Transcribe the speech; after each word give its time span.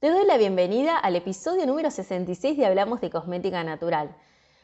Te 0.00 0.08
doy 0.08 0.24
la 0.24 0.38
bienvenida 0.38 0.96
al 0.96 1.14
episodio 1.14 1.66
número 1.66 1.90
66 1.90 2.56
de 2.56 2.64
Hablamos 2.64 3.02
de 3.02 3.10
Cosmética 3.10 3.62
Natural. 3.64 4.16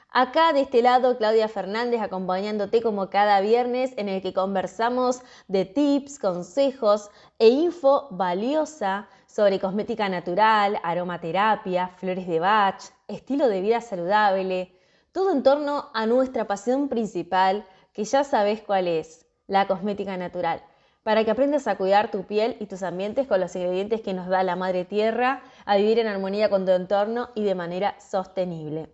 Acá 0.08 0.54
de 0.54 0.62
este 0.62 0.80
lado, 0.80 1.18
Claudia 1.18 1.46
Fernández 1.46 2.00
acompañándote 2.00 2.80
como 2.80 3.10
cada 3.10 3.42
viernes 3.42 3.92
en 3.98 4.08
el 4.08 4.22
que 4.22 4.32
conversamos 4.32 5.20
de 5.46 5.66
tips, 5.66 6.18
consejos 6.18 7.10
e 7.38 7.48
info 7.48 8.08
valiosa 8.12 9.10
sobre 9.26 9.60
cosmética 9.60 10.08
natural, 10.08 10.80
aromaterapia, 10.82 11.88
flores 11.98 12.26
de 12.26 12.40
Bach, 12.40 12.80
estilo 13.06 13.48
de 13.48 13.60
vida 13.60 13.82
saludable, 13.82 14.72
todo 15.12 15.32
en 15.32 15.42
torno 15.42 15.90
a 15.92 16.06
nuestra 16.06 16.46
pasión 16.46 16.88
principal, 16.88 17.66
que 17.92 18.04
ya 18.04 18.24
sabes 18.24 18.62
cuál 18.62 18.88
es, 18.88 19.26
la 19.48 19.66
cosmética 19.66 20.16
natural 20.16 20.62
para 21.06 21.24
que 21.24 21.30
aprendas 21.30 21.68
a 21.68 21.76
cuidar 21.76 22.10
tu 22.10 22.24
piel 22.24 22.56
y 22.58 22.66
tus 22.66 22.82
ambientes 22.82 23.28
con 23.28 23.38
los 23.38 23.54
ingredientes 23.54 24.00
que 24.00 24.12
nos 24.12 24.26
da 24.26 24.42
la 24.42 24.56
madre 24.56 24.84
tierra, 24.84 25.40
a 25.64 25.76
vivir 25.76 26.00
en 26.00 26.08
armonía 26.08 26.50
con 26.50 26.66
tu 26.66 26.72
entorno 26.72 27.28
y 27.36 27.44
de 27.44 27.54
manera 27.54 27.94
sostenible. 28.00 28.92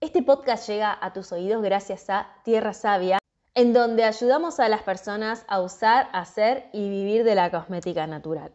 Este 0.00 0.24
podcast 0.24 0.68
llega 0.68 0.98
a 1.00 1.12
tus 1.12 1.30
oídos 1.30 1.62
gracias 1.62 2.10
a 2.10 2.26
Tierra 2.42 2.72
Sabia, 2.72 3.18
en 3.54 3.72
donde 3.72 4.02
ayudamos 4.02 4.58
a 4.58 4.68
las 4.68 4.82
personas 4.82 5.44
a 5.46 5.60
usar, 5.60 6.08
hacer 6.12 6.68
y 6.72 6.88
vivir 6.88 7.22
de 7.22 7.36
la 7.36 7.52
cosmética 7.52 8.08
natural. 8.08 8.50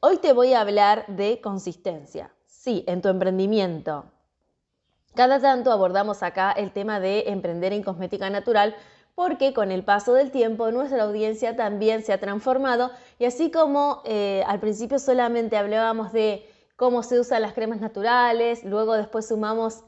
Hoy 0.00 0.18
te 0.18 0.34
voy 0.34 0.52
a 0.52 0.60
hablar 0.60 1.06
de 1.06 1.40
consistencia. 1.40 2.30
Sí, 2.44 2.84
en 2.86 3.00
tu 3.00 3.08
emprendimiento. 3.08 4.04
Cada 5.14 5.40
tanto 5.40 5.72
abordamos 5.72 6.22
acá 6.22 6.52
el 6.52 6.72
tema 6.72 7.00
de 7.00 7.24
emprender 7.28 7.72
en 7.72 7.82
cosmética 7.82 8.28
natural 8.28 8.76
porque 9.14 9.54
con 9.54 9.70
el 9.70 9.84
paso 9.84 10.14
del 10.14 10.30
tiempo 10.30 10.70
nuestra 10.70 11.04
audiencia 11.04 11.56
también 11.56 12.02
se 12.02 12.12
ha 12.12 12.18
transformado 12.18 12.90
y 13.18 13.26
así 13.26 13.50
como 13.50 14.02
eh, 14.04 14.42
al 14.46 14.60
principio 14.60 14.98
solamente 14.98 15.56
hablábamos 15.56 16.12
de 16.12 16.48
cómo 16.76 17.02
se 17.02 17.20
usan 17.20 17.42
las 17.42 17.52
cremas 17.52 17.80
naturales, 17.80 18.64
luego 18.64 18.94
después 18.94 19.28
sumamos 19.28 19.84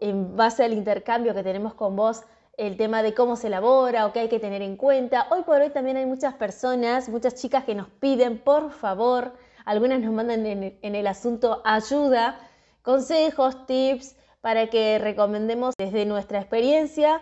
en 0.00 0.34
base 0.34 0.64
al 0.64 0.72
intercambio 0.72 1.34
que 1.34 1.42
tenemos 1.42 1.74
con 1.74 1.94
vos 1.94 2.22
el 2.56 2.76
tema 2.76 3.02
de 3.02 3.14
cómo 3.14 3.36
se 3.36 3.48
elabora 3.48 4.06
o 4.06 4.12
qué 4.12 4.20
hay 4.20 4.28
que 4.28 4.38
tener 4.38 4.60
en 4.62 4.76
cuenta. 4.76 5.26
Hoy 5.30 5.42
por 5.42 5.60
hoy 5.60 5.70
también 5.70 5.96
hay 5.96 6.06
muchas 6.06 6.34
personas, 6.34 7.08
muchas 7.08 7.34
chicas 7.34 7.64
que 7.64 7.74
nos 7.74 7.88
piden, 7.88 8.38
por 8.38 8.70
favor, 8.70 9.34
algunas 9.64 10.00
nos 10.00 10.12
mandan 10.12 10.46
en, 10.46 10.78
en 10.80 10.94
el 10.94 11.06
asunto 11.06 11.60
ayuda, 11.64 12.38
consejos, 12.82 13.66
tips 13.66 14.16
para 14.40 14.68
que 14.68 14.98
recomendemos 14.98 15.74
desde 15.78 16.06
nuestra 16.06 16.40
experiencia 16.40 17.20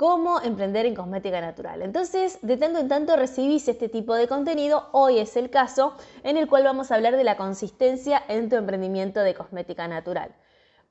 cómo 0.00 0.40
emprender 0.40 0.86
en 0.86 0.94
cosmética 0.94 1.42
natural. 1.42 1.82
Entonces, 1.82 2.38
de 2.40 2.56
tanto 2.56 2.78
en 2.78 2.88
tanto 2.88 3.16
recibís 3.16 3.68
este 3.68 3.90
tipo 3.90 4.14
de 4.14 4.28
contenido, 4.28 4.88
hoy 4.92 5.18
es 5.18 5.36
el 5.36 5.50
caso 5.50 5.92
en 6.22 6.38
el 6.38 6.48
cual 6.48 6.64
vamos 6.64 6.90
a 6.90 6.94
hablar 6.94 7.18
de 7.18 7.22
la 7.22 7.36
consistencia 7.36 8.22
en 8.26 8.48
tu 8.48 8.56
emprendimiento 8.56 9.20
de 9.20 9.34
cosmética 9.34 9.88
natural. 9.88 10.34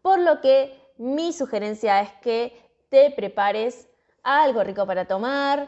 Por 0.03 0.19
lo 0.19 0.41
que 0.41 0.80
mi 0.99 1.33
sugerencia 1.33 2.02
es 2.02 2.11
que 2.21 2.53
te 2.89 3.09
prepares 3.09 3.89
algo 4.21 4.64
rico 4.64 4.86
para 4.86 5.05
tomar, 5.05 5.67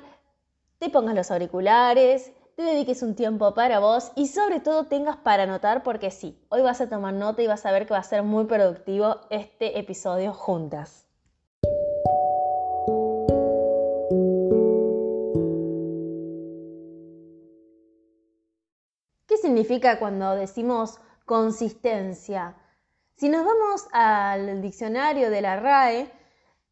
te 0.78 0.92
pongas 0.92 1.16
los 1.16 1.32
auriculares, 1.32 2.32
te 2.56 2.62
dediques 2.62 3.02
un 3.02 3.16
tiempo 3.16 3.56
para 3.56 3.80
vos 3.80 4.12
y 4.16 4.28
sobre 4.28 4.60
todo 4.60 4.86
tengas 4.86 5.18
para 5.18 5.44
anotar 5.44 5.82
porque 5.82 6.12
sí, 6.12 6.40
hoy 6.50 6.62
vas 6.62 6.80
a 6.80 6.90
tomar 6.90 7.16
nota 7.16 7.42
y 7.42 7.48
vas 7.48 7.66
a 7.66 7.72
ver 7.72 7.88
que 7.88 7.96
va 7.96 8.02
a 8.02 8.04
ser 8.04 8.22
muy 8.22 8.46
productivo 8.46 9.22
este 9.32 9.80
episodio 9.80 10.32
juntas. 10.32 11.08
Significa 19.62 20.00
cuando 20.00 20.36
decimos 20.36 20.98
consistencia? 21.26 22.56
Si 23.16 23.30
nos 23.30 23.46
vamos 23.46 23.86
al 23.92 24.60
diccionario 24.60 25.30
de 25.30 25.42
la 25.42 25.60
RAE, 25.60 26.12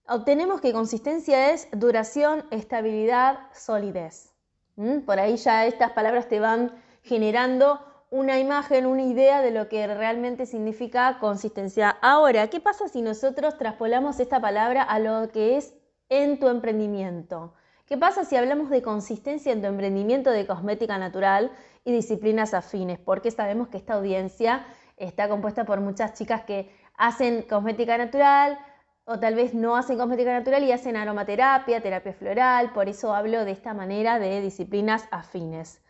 obtenemos 0.07 0.59
que 0.59 0.73
consistencia 0.73 1.51
es 1.51 1.67
duración, 1.71 2.45
estabilidad, 2.49 3.41
solidez. 3.53 4.33
¿Mm? 4.75 5.01
Por 5.01 5.19
ahí 5.19 5.37
ya 5.37 5.67
estas 5.67 5.91
palabras 5.91 6.27
te 6.29 6.39
van 6.39 6.71
generando 7.03 7.79
una 8.09 8.39
imagen, 8.39 8.87
una 8.87 9.03
idea 9.03 9.41
de 9.41 9.51
lo 9.51 9.69
que 9.69 9.85
realmente 9.85 10.47
significa 10.47 11.19
consistencia. 11.19 11.91
Ahora, 12.01 12.47
¿qué 12.47 12.59
pasa 12.59 12.87
si 12.87 13.03
nosotros 13.03 13.55
traspolamos 13.59 14.19
esta 14.19 14.41
palabra 14.41 14.81
a 14.81 14.97
lo 14.97 15.29
que 15.31 15.57
es 15.57 15.75
en 16.09 16.39
tu 16.39 16.47
emprendimiento? 16.47 17.53
¿Qué 17.85 17.97
pasa 17.97 18.23
si 18.23 18.35
hablamos 18.35 18.71
de 18.71 18.81
consistencia 18.81 19.51
en 19.51 19.61
tu 19.61 19.67
emprendimiento 19.67 20.31
de 20.31 20.47
cosmética 20.47 20.97
natural 20.97 21.51
y 21.89 21.91
disciplinas 21.91 22.53
afines, 22.53 22.99
porque 22.99 23.31
sabemos 23.31 23.67
que 23.69 23.77
esta 23.77 23.95
audiencia 23.95 24.65
está 24.97 25.27
compuesta 25.27 25.65
por 25.65 25.81
muchas 25.81 26.13
chicas 26.13 26.43
que 26.43 26.69
hacen 26.95 27.41
cosmética 27.43 27.97
natural 27.97 28.59
o 29.05 29.19
tal 29.19 29.33
vez 29.33 29.55
no 29.55 29.75
hacen 29.75 29.97
cosmética 29.97 30.31
natural 30.31 30.63
y 30.63 30.71
hacen 30.71 30.95
aromaterapia, 30.95 31.81
terapia 31.81 32.13
floral, 32.13 32.73
por 32.73 32.87
eso 32.87 33.15
hablo 33.15 33.43
de 33.43 33.51
esta 33.51 33.73
manera 33.73 34.19
de 34.19 34.39
disciplinas 34.39 35.07
afines. 35.09 35.81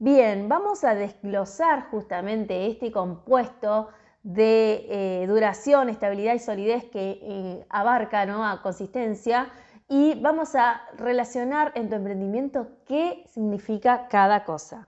Bien, 0.00 0.48
vamos 0.48 0.82
a 0.82 0.96
desglosar 0.96 1.88
justamente 1.90 2.66
este 2.66 2.90
compuesto 2.90 3.90
de 4.24 4.86
eh, 4.88 5.26
duración, 5.28 5.88
estabilidad 5.88 6.34
y 6.34 6.40
solidez 6.40 6.84
que 6.86 7.20
eh, 7.22 7.66
abarca 7.68 8.22
a 8.22 8.62
consistencia 8.62 9.50
y 9.88 10.20
vamos 10.20 10.56
a 10.56 10.82
relacionar 10.96 11.70
en 11.76 11.88
tu 11.88 11.94
emprendimiento 11.94 12.68
qué 12.86 13.24
significa 13.28 14.08
cada 14.08 14.44
cosa. 14.44 14.88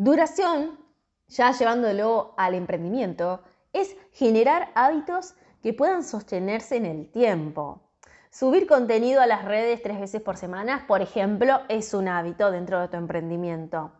Duración, 0.00 0.78
ya 1.26 1.50
llevándolo 1.50 2.32
al 2.36 2.54
emprendimiento, 2.54 3.42
es 3.72 3.96
generar 4.12 4.70
hábitos 4.76 5.34
que 5.60 5.72
puedan 5.72 6.04
sostenerse 6.04 6.76
en 6.76 6.86
el 6.86 7.10
tiempo. 7.10 7.82
Subir 8.30 8.68
contenido 8.68 9.20
a 9.20 9.26
las 9.26 9.44
redes 9.44 9.82
tres 9.82 9.98
veces 9.98 10.22
por 10.22 10.36
semana, 10.36 10.84
por 10.86 11.02
ejemplo, 11.02 11.62
es 11.68 11.94
un 11.94 12.06
hábito 12.06 12.52
dentro 12.52 12.78
de 12.78 12.86
tu 12.86 12.96
emprendimiento. 12.96 13.90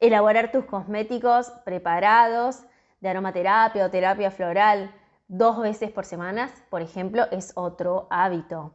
Elaborar 0.00 0.50
tus 0.50 0.64
cosméticos 0.64 1.52
preparados 1.64 2.64
de 3.00 3.10
aromaterapia 3.10 3.86
o 3.86 3.90
terapia 3.90 4.32
floral 4.32 4.92
dos 5.28 5.60
veces 5.60 5.92
por 5.92 6.06
semana, 6.06 6.50
por 6.70 6.82
ejemplo, 6.82 7.28
es 7.30 7.52
otro 7.54 8.08
hábito. 8.10 8.74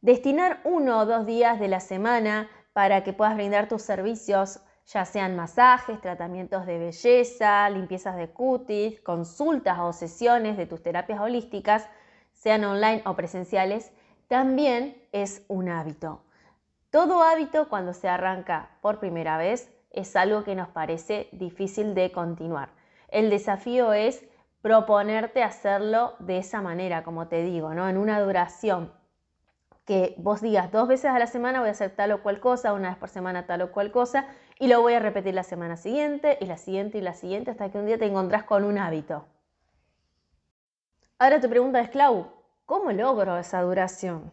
Destinar 0.00 0.60
uno 0.64 0.98
o 0.98 1.06
dos 1.06 1.24
días 1.24 1.60
de 1.60 1.68
la 1.68 1.78
semana 1.78 2.50
para 2.72 3.04
que 3.04 3.12
puedas 3.12 3.36
brindar 3.36 3.68
tus 3.68 3.82
servicios 3.82 4.58
ya 4.86 5.04
sean 5.04 5.34
masajes, 5.36 6.00
tratamientos 6.00 6.66
de 6.66 6.78
belleza, 6.78 7.68
limpiezas 7.70 8.16
de 8.16 8.28
cutis, 8.28 9.00
consultas 9.00 9.78
o 9.80 9.92
sesiones 9.92 10.56
de 10.56 10.66
tus 10.66 10.82
terapias 10.82 11.20
holísticas, 11.20 11.88
sean 12.32 12.64
online 12.64 13.02
o 13.06 13.14
presenciales, 13.14 13.92
también 14.28 14.96
es 15.12 15.44
un 15.48 15.68
hábito. 15.68 16.22
Todo 16.90 17.22
hábito 17.22 17.68
cuando 17.68 17.92
se 17.94 18.08
arranca 18.08 18.70
por 18.80 19.00
primera 19.00 19.38
vez 19.38 19.70
es 19.90 20.14
algo 20.16 20.44
que 20.44 20.54
nos 20.54 20.68
parece 20.68 21.28
difícil 21.32 21.94
de 21.94 22.12
continuar. 22.12 22.70
El 23.08 23.30
desafío 23.30 23.92
es 23.92 24.24
proponerte 24.60 25.42
hacerlo 25.42 26.14
de 26.18 26.38
esa 26.38 26.60
manera, 26.62 27.04
como 27.04 27.28
te 27.28 27.42
digo, 27.42 27.74
¿no? 27.74 27.88
en 27.88 27.96
una 27.96 28.20
duración 28.20 28.92
que 29.84 30.14
vos 30.16 30.40
digas 30.40 30.72
dos 30.72 30.88
veces 30.88 31.10
a 31.10 31.18
la 31.18 31.26
semana 31.26 31.60
voy 31.60 31.68
a 31.68 31.72
hacer 31.72 31.90
tal 31.90 32.12
o 32.12 32.22
cual 32.22 32.40
cosa, 32.40 32.72
una 32.72 32.88
vez 32.88 32.98
por 32.98 33.10
semana 33.10 33.46
tal 33.46 33.62
o 33.62 33.72
cual 33.72 33.90
cosa, 33.92 34.26
y 34.58 34.68
lo 34.68 34.80
voy 34.80 34.94
a 34.94 35.00
repetir 35.00 35.34
la 35.34 35.42
semana 35.42 35.76
siguiente, 35.76 36.38
y 36.40 36.46
la 36.46 36.56
siguiente, 36.56 36.98
y 36.98 37.00
la 37.00 37.14
siguiente, 37.14 37.50
hasta 37.50 37.70
que 37.70 37.78
un 37.78 37.86
día 37.86 37.98
te 37.98 38.06
encontrás 38.06 38.44
con 38.44 38.64
un 38.64 38.78
hábito. 38.78 39.26
Ahora 41.18 41.40
tu 41.40 41.48
pregunta 41.48 41.80
es, 41.80 41.90
Clau, 41.90 42.28
¿cómo 42.66 42.92
logro 42.92 43.38
esa 43.38 43.62
duración? 43.62 44.32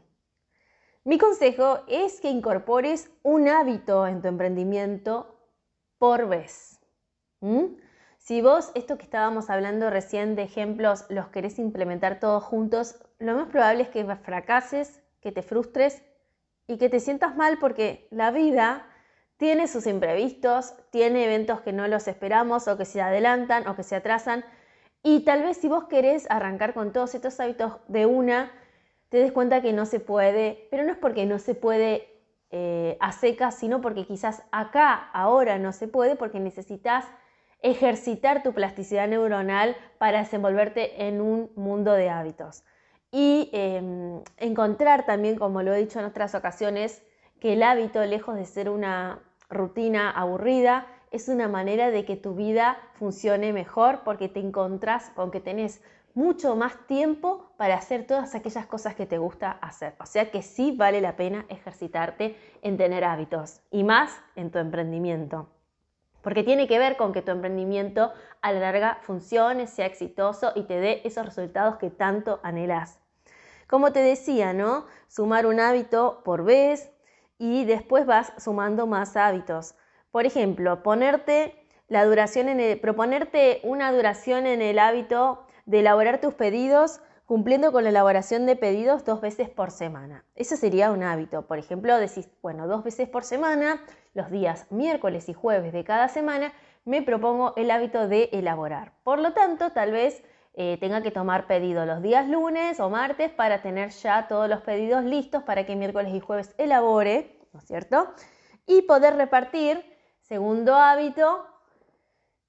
Mi 1.04 1.18
consejo 1.18 1.80
es 1.88 2.22
que 2.22 2.30
incorpores 2.30 3.10
un 3.24 3.48
hábito 3.48 4.06
en 4.06 4.22
tu 4.22 4.28
emprendimiento 4.28 5.40
por 5.98 6.28
vez. 6.28 6.80
Si 8.18 8.42
vos, 8.44 8.72
esto 8.76 8.98
que 8.98 9.04
estábamos 9.04 9.50
hablando 9.50 9.90
recién 9.90 10.36
de 10.36 10.44
ejemplos, 10.44 11.06
los 11.10 11.30
querés 11.30 11.58
implementar 11.58 12.20
todos 12.20 12.44
juntos, 12.44 13.02
lo 13.18 13.36
más 13.36 13.48
probable 13.48 13.84
es 13.84 13.90
que 13.90 14.06
fracases 14.16 15.02
que 15.22 15.32
te 15.32 15.42
frustres 15.42 16.04
y 16.68 16.78
que 16.78 16.90
te 16.90 17.00
sientas 17.00 17.36
mal 17.36 17.58
porque 17.60 18.08
la 18.12 18.30
vida 18.30 18.86
tiene 19.42 19.68
sus 19.68 19.88
imprevistos, 19.88 20.76
tiene 20.92 21.26
eventos 21.26 21.62
que 21.62 21.74
no 21.74 21.88
los 21.88 22.08
esperamos 22.08 22.68
o 22.68 22.78
que 22.78 22.86
se 22.86 23.02
adelantan 23.02 23.68
o 23.68 23.76
que 23.76 23.82
se 23.82 23.96
atrasan 23.96 24.46
Y 25.02 25.22
tal 25.22 25.42
vez 25.42 25.58
si 25.58 25.68
vos 25.68 25.86
querés 25.86 26.30
arrancar 26.30 26.76
con 26.76 26.94
todos 26.94 27.16
estos 27.16 27.40
hábitos 27.40 27.78
de 27.88 28.06
una, 28.06 28.52
te 29.10 29.18
des 29.18 29.32
cuenta 29.32 29.64
que 29.64 29.74
no 29.74 29.88
se 29.88 30.00
puede, 30.00 30.68
pero 30.70 30.84
no 30.84 30.92
es 30.92 30.98
porque 31.00 31.26
no 31.26 31.40
se 31.40 31.56
puede 31.56 32.08
eh, 32.52 32.98
a 33.00 33.12
secas, 33.14 33.56
sino 33.56 33.82
porque 33.82 34.06
quizás 34.06 34.44
acá, 34.52 35.10
ahora 35.12 35.58
no 35.58 35.74
se 35.74 35.88
puede, 35.88 36.16
porque 36.16 36.40
necesitas 36.40 37.06
ejercitar 37.64 38.44
tu 38.44 38.54
plasticidad 38.54 39.08
neuronal 39.08 39.76
para 39.98 40.20
desenvolverte 40.20 41.08
en 41.08 41.20
un 41.20 41.52
mundo 41.56 41.94
de 41.94 42.12
hábitos. 42.12 42.64
Y 43.10 43.50
em, 43.54 44.22
encontrar 44.38 45.08
también, 45.08 45.36
como 45.36 45.64
lo 45.64 45.74
he 45.74 45.80
dicho 45.80 45.98
en 45.98 46.06
otras 46.06 46.36
ocasiones, 46.36 47.04
que 47.40 47.54
el 47.54 47.64
hábito, 47.64 48.06
lejos 48.06 48.36
de 48.36 48.46
ser 48.46 48.70
una 48.70 49.20
rutina 49.52 50.10
aburrida, 50.10 50.88
es 51.12 51.28
una 51.28 51.48
manera 51.48 51.92
de 51.92 52.06
que 52.06 52.16
tu 52.16 52.36
vida 52.36 52.78
funcione 52.94 53.54
mejor 53.54 54.00
porque 54.04 54.30
te 54.30 54.40
encontrás 54.40 55.12
con 55.14 55.30
que 55.30 55.42
tenés 55.42 55.82
mucho 56.14 56.56
más 56.56 56.76
tiempo 56.88 57.52
para 57.58 57.76
hacer 57.76 58.06
todas 58.06 58.36
aquellas 58.36 58.66
cosas 58.66 58.96
que 58.96 59.06
te 59.06 59.18
gusta 59.18 59.52
hacer. 59.52 59.94
O 60.00 60.06
sea 60.06 60.32
que 60.32 60.42
sí 60.42 60.74
vale 60.76 61.02
la 61.02 61.16
pena 61.16 61.46
ejercitarte 61.50 62.36
en 62.62 62.78
tener 62.78 63.04
hábitos 63.04 63.62
y 63.72 63.84
más 63.84 64.20
en 64.36 64.52
tu 64.52 64.60
emprendimiento. 64.60 65.48
Porque 66.22 66.44
tiene 66.44 66.68
que 66.68 66.80
ver 66.80 66.98
con 66.98 67.14
que 67.14 67.22
tu 67.22 67.32
emprendimiento 67.32 68.12
a 68.42 68.52
la 68.52 68.60
larga 68.60 69.00
funcione, 69.02 69.68
sea 69.68 69.86
exitoso 69.86 70.52
y 70.56 70.64
te 70.64 70.80
dé 70.80 71.02
esos 71.04 71.26
resultados 71.26 71.78
que 71.78 71.90
tanto 71.90 72.40
anhelas. 72.44 73.00
Como 73.68 73.92
te 73.92 74.00
decía, 74.00 74.54
¿no? 74.54 74.86
Sumar 75.08 75.46
un 75.46 75.60
hábito 75.60 76.22
por 76.24 76.44
vez 76.44 76.92
y 77.42 77.66
después 77.66 78.06
vas 78.06 78.34
sumando 78.38 78.86
más 78.86 79.18
hábitos. 79.18 79.74
Por 80.12 80.28
ejemplo, 80.28 80.84
ponerte 80.84 81.56
la 81.88 82.06
duración 82.06 82.50
en 82.50 82.80
proponerte 82.80 83.62
una 83.64 83.92
duración 83.92 84.46
en 84.46 84.62
el 84.62 84.78
hábito 84.78 85.48
de 85.66 85.80
elaborar 85.80 86.22
tus 86.22 86.36
pedidos 86.36 87.02
cumpliendo 87.26 87.72
con 87.72 87.84
la 87.84 87.90
elaboración 87.90 88.46
de 88.46 88.56
pedidos 88.56 89.06
dos 89.06 89.22
veces 89.22 89.50
por 89.50 89.72
semana. 89.72 90.24
Eso 90.36 90.56
sería 90.56 90.92
un 90.92 91.02
hábito. 91.02 91.48
Por 91.48 91.58
ejemplo, 91.58 91.98
decís, 91.98 92.30
bueno, 92.44 92.68
dos 92.68 92.84
veces 92.84 93.10
por 93.10 93.24
semana, 93.24 93.82
los 94.14 94.30
días 94.30 94.68
miércoles 94.70 95.28
y 95.28 95.34
jueves 95.34 95.74
de 95.74 95.84
cada 95.84 96.10
semana, 96.10 96.54
me 96.86 97.02
propongo 97.02 97.54
el 97.58 97.72
hábito 97.72 98.08
de 98.08 98.30
elaborar. 98.34 98.94
Por 99.02 99.18
lo 99.18 99.34
tanto, 99.34 99.72
tal 99.72 99.92
vez 99.92 100.24
eh, 100.54 100.78
tenga 100.80 101.02
que 101.02 101.12
tomar 101.12 101.48
pedido 101.48 101.86
los 101.86 102.02
días 102.02 102.28
lunes 102.28 102.80
o 102.80 102.90
martes 102.90 103.32
para 103.32 103.62
tener 103.62 103.90
ya 103.90 104.28
todos 104.28 104.50
los 104.50 104.62
pedidos 104.62 105.04
listos 105.06 105.44
para 105.44 105.66
que 105.66 105.76
miércoles 105.76 106.14
y 106.14 106.20
jueves 106.20 106.54
elabore, 106.58 107.40
¿no 107.54 107.60
es 107.60 107.66
cierto? 107.66 108.14
Y 108.66 108.82
poder 108.82 109.16
repartir, 109.16 109.84
segundo 110.20 110.76
hábito, 110.76 111.46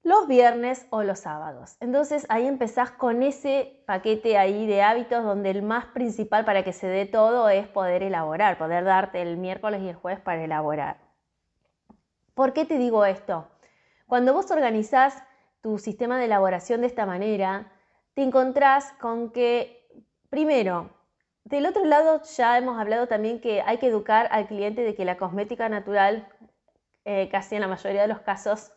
los 0.03 0.27
viernes 0.27 0.85
o 0.89 1.03
los 1.03 1.19
sábados. 1.19 1.77
Entonces 1.79 2.25
ahí 2.27 2.45
empezás 2.45 2.91
con 2.91 3.23
ese 3.23 3.81
paquete 3.87 4.37
ahí 4.37 4.67
de 4.67 4.81
hábitos 4.81 5.23
donde 5.23 5.49
el 5.49 5.61
más 5.61 5.85
principal 5.85 6.43
para 6.43 6.63
que 6.63 6.73
se 6.73 6.87
dé 6.87 7.05
todo 7.05 7.47
es 7.47 7.67
poder 7.69 8.03
elaborar, 8.03 8.57
poder 8.57 8.83
darte 8.83 9.21
el 9.21 9.37
miércoles 9.37 9.81
y 9.81 9.87
el 9.87 9.95
jueves 9.95 10.19
para 10.19 10.43
elaborar. 10.43 10.97
¿Por 12.33 12.51
qué 12.51 12.65
te 12.65 12.77
digo 12.77 13.05
esto? 13.05 13.47
Cuando 14.07 14.33
vos 14.33 14.51
organizás 14.51 15.23
tu 15.61 15.77
sistema 15.77 16.17
de 16.17 16.25
elaboración 16.25 16.81
de 16.81 16.87
esta 16.87 17.05
manera, 17.05 17.71
te 18.13 18.23
encontrás 18.23 18.93
con 18.99 19.31
que, 19.31 19.87
primero, 20.29 20.91
del 21.43 21.65
otro 21.65 21.83
lado 21.85 22.21
ya 22.23 22.57
hemos 22.57 22.79
hablado 22.79 23.07
también 23.07 23.41
que 23.41 23.61
hay 23.61 23.77
que 23.77 23.87
educar 23.87 24.27
al 24.31 24.47
cliente 24.47 24.81
de 24.81 24.95
que 24.95 25.05
la 25.05 25.17
cosmética 25.17 25.67
natural, 25.69 26.27
eh, 27.05 27.27
casi 27.29 27.55
en 27.55 27.61
la 27.61 27.67
mayoría 27.67 28.03
de 28.03 28.07
los 28.07 28.21
casos, 28.21 28.71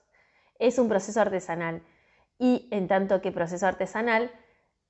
es 0.58 0.78
un 0.78 0.88
proceso 0.88 1.20
artesanal 1.20 1.82
y 2.38 2.68
en 2.70 2.88
tanto 2.88 3.20
que 3.20 3.32
proceso 3.32 3.66
artesanal 3.66 4.30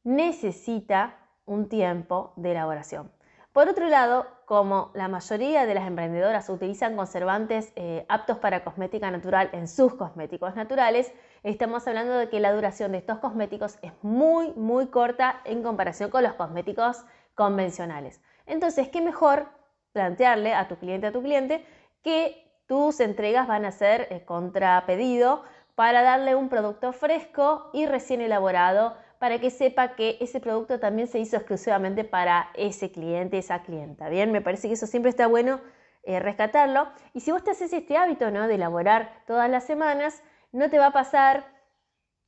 necesita 0.05 1.19
un 1.45 1.69
tiempo 1.69 2.33
de 2.37 2.53
elaboración. 2.53 3.13
Por 3.53 3.69
otro 3.69 3.89
lado, 3.89 4.27
como 4.45 4.91
la 4.95 5.09
mayoría 5.09 5.67
de 5.67 5.75
las 5.75 5.87
emprendedoras 5.87 6.49
utilizan 6.51 6.95
conservantes 6.95 7.73
eh, 7.75 8.05
aptos 8.09 8.39
para 8.39 8.63
cosmética 8.63 9.11
natural 9.11 9.49
en 9.53 9.67
sus 9.67 9.95
cosméticos 9.95 10.55
naturales, 10.55 11.13
estamos 11.51 11.87
hablando 11.87 12.15
de 12.15 12.29
que 12.29 12.41
la 12.41 12.53
duración 12.53 12.93
de 12.93 12.99
estos 12.99 13.19
cosméticos 13.19 13.79
es 13.83 13.93
muy, 14.03 14.53
muy 14.55 14.89
corta 14.89 15.41
en 15.45 15.63
comparación 15.63 16.11
con 16.11 16.25
los 16.25 16.35
cosméticos 16.35 17.05
convencionales. 17.35 18.21
Entonces, 18.47 18.89
¿qué 18.89 19.01
mejor 19.01 19.47
plantearle 19.93 20.55
a 20.55 20.67
tu 20.69 20.77
cliente, 20.77 21.07
a 21.07 21.13
tu 21.13 21.23
cliente, 21.23 21.65
que 22.03 22.53
tus 22.67 22.99
entregas 23.01 23.47
van 23.47 23.65
a 23.65 23.71
ser 23.71 24.09
eh, 24.11 24.25
contra 24.25 24.85
pedido 24.87 25.45
para 25.77 26.03
darle 26.03 26.35
un 26.35 26.49
producto 26.49 26.93
fresco 26.93 27.71
y 27.73 27.87
recién 27.87 28.21
elaborado 28.21 28.97
para 29.19 29.39
que 29.39 29.51
sepa 29.51 29.95
que 29.95 30.19
ese 30.21 30.41
producto 30.41 30.81
también 30.81 31.07
se 31.07 31.19
hizo 31.19 31.37
exclusivamente 31.37 32.05
para 32.05 32.51
ese 32.55 32.91
cliente, 32.91 33.39
esa 33.39 33.63
clienta. 33.63 34.09
Bien, 34.09 34.33
me 34.33 34.41
parece 34.41 34.69
que 34.69 34.75
eso 34.75 34.87
siempre 34.87 35.11
está 35.11 35.27
bueno 35.27 35.61
eh, 36.03 36.19
rescatarlo. 36.19 36.89
Y 37.15 37.21
si 37.21 37.31
vos 37.31 37.45
te 37.45 37.53
haces 37.53 37.73
este 37.73 37.97
hábito 37.97 38.31
¿no? 38.31 38.49
de 38.49 38.57
elaborar 38.57 39.23
todas 39.27 39.49
las 39.49 39.65
semanas, 39.65 40.23
no 40.57 40.71
te 40.71 40.79
va 40.79 40.87
a 40.87 40.93
pasar, 40.93 41.45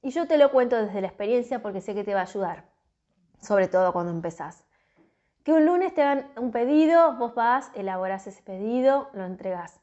y 0.03 0.11
yo 0.11 0.27
te 0.27 0.39
lo 0.39 0.51
cuento 0.51 0.77
desde 0.77 1.01
la 1.01 1.09
experiencia 1.09 1.61
porque 1.61 1.81
sé 1.81 1.95
que 1.95 2.05
te 2.05 2.15
va 2.15 2.21
a 2.21 2.25
ayudar, 2.25 2.65
sobre 3.41 3.69
todo 3.69 3.93
cuando 3.93 4.13
empezás. 4.13 4.65
Que 5.45 5.53
un 5.53 5.67
lunes 5.67 5.95
te 5.95 6.03
dan 6.03 6.31
un 6.37 6.53
pedido, 6.53 7.17
vos 7.17 7.35
vas, 7.35 7.71
elaborás 7.75 8.27
ese 8.27 8.43
pedido, 8.43 9.09
lo 9.13 9.25
entregas. 9.25 9.81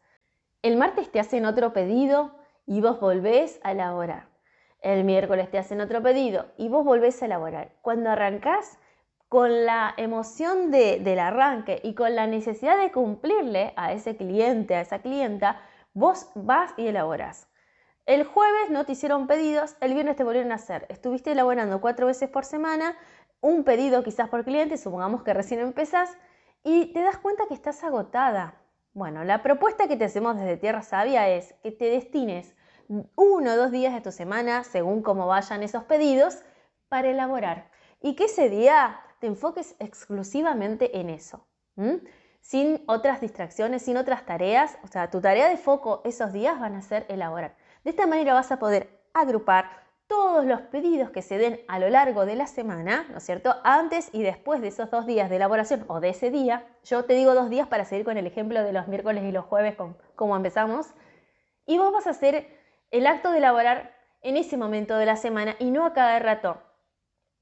El 0.61 0.77
martes 0.77 1.11
te 1.11 1.19
hacen 1.19 1.45
otro 1.45 1.73
pedido, 1.73 2.35
y 2.65 2.81
vos 2.81 2.99
volvés 2.99 3.59
a 3.63 3.71
elaborar. 3.71 4.27
El 4.81 5.03
miércoles 5.03 5.49
te 5.49 5.57
hacen 5.57 5.81
otro 5.81 6.01
pedido 6.01 6.47
y 6.57 6.69
vos 6.69 6.83
volvés 6.83 7.21
a 7.21 7.25
elaborar. 7.25 7.71
Cuando 7.81 8.09
arrancás 8.09 8.77
con 9.29 9.65
la 9.65 9.93
emoción 9.97 10.71
del 10.71 11.19
arranque 11.19 11.79
y 11.83 11.95
con 11.95 12.15
la 12.15 12.27
necesidad 12.27 12.77
de 12.77 12.91
cumplirle 12.91 13.73
a 13.75 13.93
ese 13.93 14.15
cliente, 14.15 14.75
a 14.75 14.81
esa 14.81 14.99
clienta, 14.99 15.59
vos 15.93 16.29
vas 16.35 16.73
y 16.77 16.87
elaborás. 16.87 17.47
El 18.05 18.23
jueves 18.23 18.69
no 18.69 18.85
te 18.85 18.91
hicieron 18.91 19.25
pedidos, 19.25 19.75
el 19.81 19.95
viernes 19.95 20.15
te 20.15 20.23
volvieron 20.23 20.51
a 20.51 20.55
hacer. 20.55 20.85
Estuviste 20.89 21.31
elaborando 21.31 21.81
cuatro 21.81 22.05
veces 22.05 22.29
por 22.29 22.45
semana, 22.45 22.95
un 23.41 23.63
pedido 23.63 24.03
quizás 24.03 24.29
por 24.29 24.43
cliente, 24.43 24.77
supongamos 24.77 25.23
que 25.23 25.33
recién 25.33 25.59
empezás, 25.59 26.15
y 26.63 26.93
te 26.93 27.01
das 27.01 27.17
cuenta 27.17 27.47
que 27.47 27.55
estás 27.55 27.83
agotada. 27.83 28.61
Bueno, 28.93 29.23
la 29.23 29.41
propuesta 29.41 29.87
que 29.87 29.97
te 29.97 30.05
hacemos 30.05 30.37
desde 30.37 30.57
Tierra 30.57 30.83
Sabia 30.83 31.29
es 31.29 31.55
que 31.63 31.71
te 31.71 31.85
destines 31.85 32.55
uno 33.15 33.53
o 33.53 33.57
dos 33.57 33.71
días 33.71 33.95
de 33.95 34.01
tu 34.01 34.11
semana, 34.11 34.63
según 34.63 35.01
cómo 35.01 35.25
vayan 35.25 35.63
esos 35.63 35.83
pedidos, 35.85 36.43
para 36.89 37.09
elaborar. 37.09 37.71
Y 38.01 38.15
que 38.15 38.25
ese 38.25 38.49
día 38.49 38.99
te 39.19 39.25
enfoques 39.25 39.75
exclusivamente 39.79 40.99
en 40.99 41.09
eso, 41.09 41.47
sin 42.39 42.83
otras 42.85 43.19
distracciones, 43.19 43.81
sin 43.81 43.97
otras 43.97 44.27
tareas. 44.27 44.77
O 44.83 44.87
sea, 44.87 45.09
tu 45.09 45.21
tarea 45.21 45.49
de 45.49 45.57
foco 45.57 46.03
esos 46.05 46.31
días 46.33 46.59
van 46.59 46.75
a 46.75 46.83
ser 46.83 47.07
elaborar. 47.09 47.55
De 47.85 47.91
esta 47.91 48.07
manera 48.07 48.33
vas 48.33 48.51
a 48.51 48.57
poder 48.57 48.89
agrupar 49.13 49.69
todos 50.07 50.43
los 50.43 50.59
pedidos 50.61 51.11
que 51.11 51.21
se 51.21 51.37
den 51.37 51.61
a 51.67 51.77
lo 51.77 51.87
largo 51.87 52.25
de 52.25 52.35
la 52.35 52.47
semana, 52.47 53.05
¿no 53.11 53.19
es 53.19 53.23
cierto? 53.23 53.55
Antes 53.63 54.09
y 54.11 54.23
después 54.23 54.59
de 54.59 54.69
esos 54.69 54.89
dos 54.89 55.05
días 55.05 55.29
de 55.29 55.35
elaboración 55.35 55.85
o 55.87 55.99
de 55.99 56.09
ese 56.09 56.31
día. 56.31 56.65
Yo 56.83 57.05
te 57.05 57.13
digo 57.13 57.35
dos 57.35 57.51
días 57.51 57.67
para 57.67 57.85
seguir 57.85 58.03
con 58.03 58.17
el 58.17 58.25
ejemplo 58.25 58.63
de 58.63 58.73
los 58.73 58.87
miércoles 58.87 59.23
y 59.23 59.31
los 59.31 59.45
jueves, 59.45 59.75
como 60.15 60.35
empezamos. 60.35 60.95
Y 61.67 61.77
vos 61.77 61.93
vas 61.93 62.07
a 62.07 62.09
hacer 62.09 62.47
el 62.89 63.05
acto 63.05 63.31
de 63.31 63.37
elaborar 63.37 63.93
en 64.23 64.35
ese 64.35 64.57
momento 64.57 64.97
de 64.97 65.05
la 65.05 65.15
semana 65.15 65.55
y 65.59 65.69
no 65.69 65.85
a 65.85 65.93
cada 65.93 66.17
rato. 66.17 66.59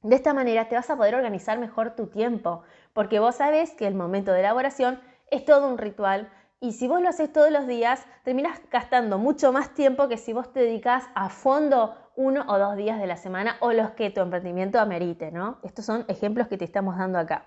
De 0.02 0.18
esta 0.18 0.34
manera 0.34 0.68
te 0.68 0.76
vas 0.76 0.90
a 0.90 0.98
poder 0.98 1.16
organizar 1.16 1.58
mejor 1.58 1.96
tu 1.96 2.08
tiempo, 2.08 2.64
porque 2.92 3.20
vos 3.20 3.36
sabés 3.36 3.72
que 3.72 3.88
el 3.88 3.96
momento 3.96 4.34
de 4.34 4.42
elaboración 4.42 5.00
es 5.32 5.46
todo 5.46 5.70
un 5.70 5.78
ritual 5.78 6.30
y 6.64 6.72
si 6.72 6.88
vos 6.88 7.02
lo 7.02 7.10
haces 7.10 7.30
todos 7.34 7.52
los 7.52 7.68
días, 7.68 8.06
terminas 8.24 8.62
gastando 8.72 9.18
mucho 9.18 9.52
más 9.52 9.74
tiempo 9.74 10.08
que 10.08 10.16
si 10.16 10.32
vos 10.32 10.54
te 10.54 10.62
dedicas 10.62 11.04
a 11.14 11.28
fondo 11.28 11.94
uno 12.16 12.46
o 12.48 12.58
dos 12.58 12.78
días 12.78 13.02
de 13.02 13.06
la 13.06 13.18
semana 13.18 13.58
o 13.60 13.74
los 13.74 13.92
que 13.92 14.10
tu 14.12 14.22
emprendimiento 14.22 14.80
amerite, 14.80 15.30
¿no? 15.30 15.58
Estos 15.64 15.84
son 15.84 16.06
ejemplos 16.08 16.48
que 16.48 16.58
te 16.58 16.64
estamos 16.64 16.98
dando 16.98 17.20
acá. 17.20 17.44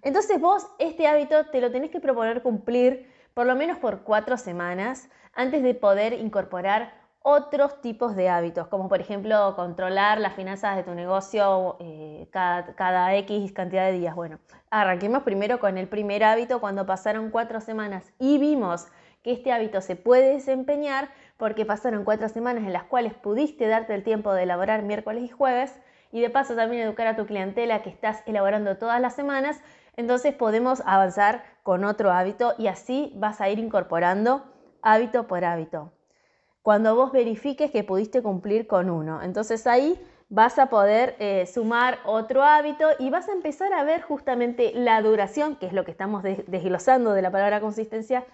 Entonces 0.00 0.40
vos 0.40 0.66
este 0.78 1.06
hábito 1.06 1.44
te 1.50 1.60
lo 1.60 1.70
tenés 1.70 1.90
que 1.90 2.00
proponer 2.00 2.40
cumplir 2.40 3.12
por 3.34 3.44
lo 3.44 3.56
menos 3.56 3.76
por 3.76 4.04
cuatro 4.04 4.38
semanas 4.38 5.10
antes 5.34 5.62
de 5.62 5.74
poder 5.74 6.14
incorporar 6.14 6.94
otros 7.28 7.80
tipos 7.80 8.14
de 8.14 8.28
hábitos, 8.28 8.68
como 8.68 8.88
por 8.88 9.00
ejemplo 9.00 9.56
controlar 9.56 10.20
las 10.20 10.34
finanzas 10.34 10.76
de 10.76 10.84
tu 10.84 10.94
negocio 10.94 11.76
eh, 11.80 12.28
cada, 12.30 13.16
X 13.16 13.50
cantidad 13.50 13.86
de 13.86 13.98
días. 13.98 14.14
Bueno, 14.14 14.38
arranquemos 14.70 15.24
primero 15.24 15.58
con 15.58 15.76
el 15.76 15.88
primer 15.88 16.22
hábito 16.22 16.60
cuando 16.60 16.86
pasaron 16.86 17.30
cuatro 17.30 17.60
semanas 17.60 18.04
y 18.20 18.38
vimos 18.38 18.86
que 19.24 19.32
este 19.32 19.50
hábito 19.50 19.80
se 19.80 19.96
puede 19.96 20.34
desempeñar 20.34 21.08
porque 21.36 21.66
pasaron 21.66 22.04
cuatro 22.04 22.28
semanas 22.28 22.62
en 22.62 22.72
las 22.72 22.84
cuales 22.84 23.12
pudiste 23.12 23.66
darte 23.66 23.92
el 23.96 24.04
tiempo 24.04 24.32
de 24.32 24.44
elaborar 24.44 24.82
miércoles 24.82 25.24
y 25.24 25.28
jueves 25.28 25.76
y 26.12 26.20
de 26.20 26.30
paso 26.30 26.54
también 26.54 26.82
educar 26.82 27.08
a 27.08 27.16
tu 27.16 27.26
clientela 27.26 27.82
que 27.82 27.90
estás 27.90 28.22
elaborando 28.26 28.78
todas 28.78 29.00
las 29.00 29.16
semanas, 29.16 29.60
entonces 29.96 30.32
podemos 30.32 30.80
avanzar 30.86 31.42
con 31.64 31.84
otro 31.84 32.12
hábito 32.12 32.54
y 32.56 32.68
así 32.68 33.12
vas 33.16 33.40
a 33.40 33.48
ir 33.48 33.58
incorporando 33.58 34.44
hábito 34.80 35.26
por 35.26 35.44
hábito 35.44 35.90
cuando 36.66 36.96
vos 36.96 37.12
verifiques 37.12 37.70
que 37.70 37.84
pudiste 37.84 38.24
cumplir 38.24 38.66
con 38.66 38.90
uno. 38.90 39.22
Entonces 39.22 39.68
ahí 39.68 40.04
vas 40.28 40.58
a 40.58 40.66
poder 40.66 41.14
eh, 41.20 41.46
sumar 41.46 42.00
otro 42.04 42.42
hábito 42.42 42.88
y 42.98 43.08
vas 43.08 43.28
a 43.28 43.32
empezar 43.34 43.72
a 43.72 43.84
ver 43.84 44.02
justamente 44.02 44.72
la 44.74 45.00
duración, 45.00 45.54
que 45.54 45.66
es 45.66 45.72
lo 45.72 45.84
que 45.84 45.92
estamos 45.92 46.24
desglosando 46.24 47.12
de 47.12 47.22
la 47.22 47.30
palabra 47.30 47.60
consistencia, 47.60 48.26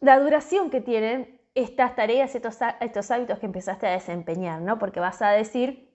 la 0.00 0.18
duración 0.18 0.70
que 0.70 0.80
tienen 0.80 1.40
estas 1.54 1.94
tareas, 1.94 2.34
estos, 2.34 2.58
estos 2.80 3.08
hábitos 3.12 3.38
que 3.38 3.46
empezaste 3.46 3.86
a 3.86 3.92
desempeñar, 3.92 4.60
¿no? 4.60 4.80
Porque 4.80 4.98
vas 4.98 5.22
a 5.22 5.30
decir, 5.30 5.94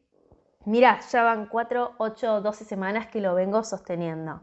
mira, 0.63 1.01
ya 1.11 1.23
van 1.23 1.47
4, 1.47 1.95
8, 1.97 2.39
12 2.39 2.63
semanas 2.63 3.07
que 3.07 3.19
lo 3.19 3.35
vengo 3.35 3.65
sosteniendo. 3.65 4.41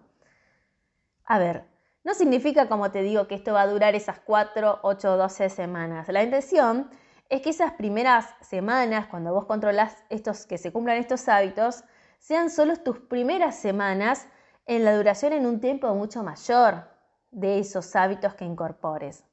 A 1.25 1.39
ver, 1.39 1.65
no 2.05 2.13
significa, 2.13 2.69
como 2.69 2.91
te 2.91 3.01
digo, 3.01 3.27
que 3.27 3.37
esto 3.37 3.55
va 3.55 3.63
a 3.63 3.69
durar 3.69 3.95
esas 3.95 4.19
4, 4.19 4.81
8, 4.83 5.17
12 5.17 5.49
semanas. 5.49 6.09
La 6.09 6.23
intención 6.23 6.91
es 7.33 7.41
que 7.41 7.49
esas 7.49 7.73
primeras 7.73 8.27
semanas, 8.43 9.07
cuando 9.07 9.33
vos 9.33 9.47
controlas 9.47 9.97
estos, 10.11 10.45
que 10.45 10.59
se 10.59 10.71
cumplan 10.71 10.99
estos 10.99 11.31
hábitos, 11.31 11.83
sean 12.19 12.51
solo 12.51 12.77
tus 12.77 12.99
primeras 12.99 13.57
semanas 13.57 14.29
en 14.67 14.85
la 14.85 14.95
duración 14.95 15.33
en 15.33 15.47
un 15.47 15.59
tiempo 15.59 15.95
mucho 15.95 16.23
mayor 16.23 16.85
de 17.31 17.59
esos 17.59 17.97
hábitos 17.97 18.35
que 18.35 18.45
incorpores. 18.45 19.25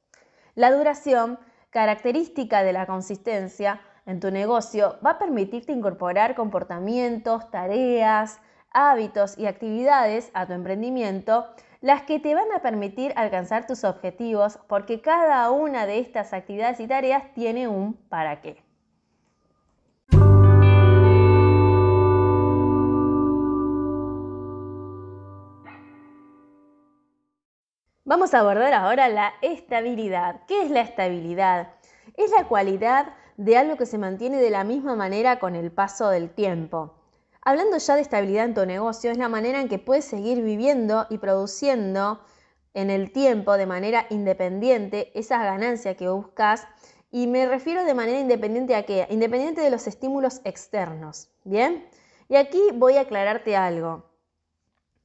La 0.54 0.72
duración, 0.72 1.38
característica 1.68 2.62
de 2.62 2.72
la 2.72 2.86
consistencia 2.86 3.82
en 4.06 4.18
tu 4.18 4.30
negocio, 4.30 4.98
va 5.04 5.10
a 5.10 5.18
permitirte 5.18 5.72
incorporar 5.72 6.34
comportamientos, 6.34 7.50
tareas, 7.50 8.40
hábitos 8.72 9.36
y 9.36 9.44
actividades 9.44 10.30
a 10.32 10.46
tu 10.46 10.54
emprendimiento 10.54 11.50
las 11.80 12.02
que 12.02 12.18
te 12.18 12.34
van 12.34 12.52
a 12.52 12.60
permitir 12.60 13.12
alcanzar 13.16 13.66
tus 13.66 13.84
objetivos 13.84 14.58
porque 14.68 15.00
cada 15.00 15.50
una 15.50 15.86
de 15.86 15.98
estas 15.98 16.32
actividades 16.32 16.78
y 16.80 16.86
tareas 16.86 17.32
tiene 17.34 17.68
un 17.68 17.94
para 17.94 18.40
qué. 18.40 18.62
Vamos 28.04 28.34
a 28.34 28.40
abordar 28.40 28.74
ahora 28.74 29.08
la 29.08 29.32
estabilidad. 29.40 30.40
¿Qué 30.48 30.64
es 30.64 30.70
la 30.70 30.80
estabilidad? 30.80 31.74
Es 32.16 32.32
la 32.32 32.48
cualidad 32.48 33.14
de 33.36 33.56
algo 33.56 33.76
que 33.76 33.86
se 33.86 33.98
mantiene 33.98 34.38
de 34.38 34.50
la 34.50 34.64
misma 34.64 34.96
manera 34.96 35.38
con 35.38 35.54
el 35.54 35.70
paso 35.70 36.10
del 36.10 36.28
tiempo. 36.28 36.99
Hablando 37.42 37.78
ya 37.78 37.94
de 37.94 38.02
estabilidad 38.02 38.44
en 38.44 38.54
tu 38.54 38.66
negocio, 38.66 39.10
es 39.10 39.16
la 39.16 39.28
manera 39.28 39.60
en 39.60 39.68
que 39.68 39.78
puedes 39.78 40.04
seguir 40.04 40.42
viviendo 40.42 41.06
y 41.08 41.18
produciendo 41.18 42.20
en 42.74 42.90
el 42.90 43.12
tiempo 43.12 43.56
de 43.56 43.66
manera 43.66 44.06
independiente 44.10 45.10
esas 45.18 45.42
ganancias 45.42 45.96
que 45.96 46.08
buscas. 46.08 46.66
Y 47.10 47.26
me 47.26 47.46
refiero 47.46 47.84
de 47.84 47.94
manera 47.94 48.20
independiente 48.20 48.76
a 48.76 48.84
qué? 48.84 49.06
Independiente 49.10 49.62
de 49.62 49.70
los 49.70 49.86
estímulos 49.86 50.42
externos. 50.44 51.30
¿Bien? 51.44 51.88
Y 52.28 52.36
aquí 52.36 52.60
voy 52.74 52.96
a 52.96 53.02
aclararte 53.02 53.56
algo. 53.56 54.04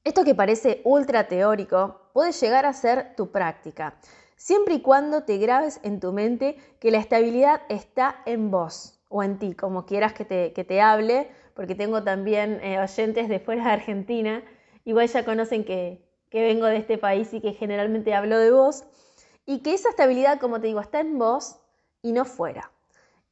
Esto 0.03 0.23
que 0.23 0.35
parece 0.35 0.81
ultra 0.83 1.27
teórico 1.27 2.01
puede 2.13 2.31
llegar 2.31 2.65
a 2.67 2.73
ser 2.73 3.15
tu 3.15 3.31
práctica, 3.31 3.95
siempre 4.35 4.75
y 4.75 4.81
cuando 4.81 5.23
te 5.23 5.39
grabes 5.39 5.79
en 5.81 5.99
tu 5.99 6.13
mente 6.13 6.57
que 6.79 6.91
la 6.91 6.99
estabilidad 6.99 7.61
está 7.69 8.21
en 8.27 8.51
vos 8.51 8.99
o 9.09 9.23
en 9.23 9.39
ti, 9.39 9.55
como 9.55 9.87
quieras 9.87 10.13
que 10.13 10.23
te, 10.23 10.53
que 10.53 10.63
te 10.63 10.79
hable 10.79 11.31
porque 11.55 11.73
tengo 11.73 12.03
también 12.03 12.59
eh, 12.61 12.79
oyentes 12.79 13.27
de 13.27 13.39
fuera 13.39 13.63
de 13.63 13.71
Argentina, 13.71 14.43
igual 14.83 15.07
ya 15.07 15.25
conocen 15.25 15.63
que, 15.63 16.05
que 16.29 16.43
vengo 16.43 16.67
de 16.67 16.77
este 16.77 16.99
país 16.99 17.33
y 17.33 17.41
que 17.41 17.53
generalmente 17.53 18.13
hablo 18.13 18.37
de 18.37 18.51
vos, 18.51 18.83
y 19.45 19.59
que 19.59 19.73
esa 19.73 19.89
estabilidad, 19.89 20.39
como 20.39 20.61
te 20.61 20.67
digo, 20.67 20.81
está 20.81 20.99
en 20.99 21.17
vos 21.17 21.57
y 22.01 22.11
no 22.11 22.25
fuera. 22.25 22.71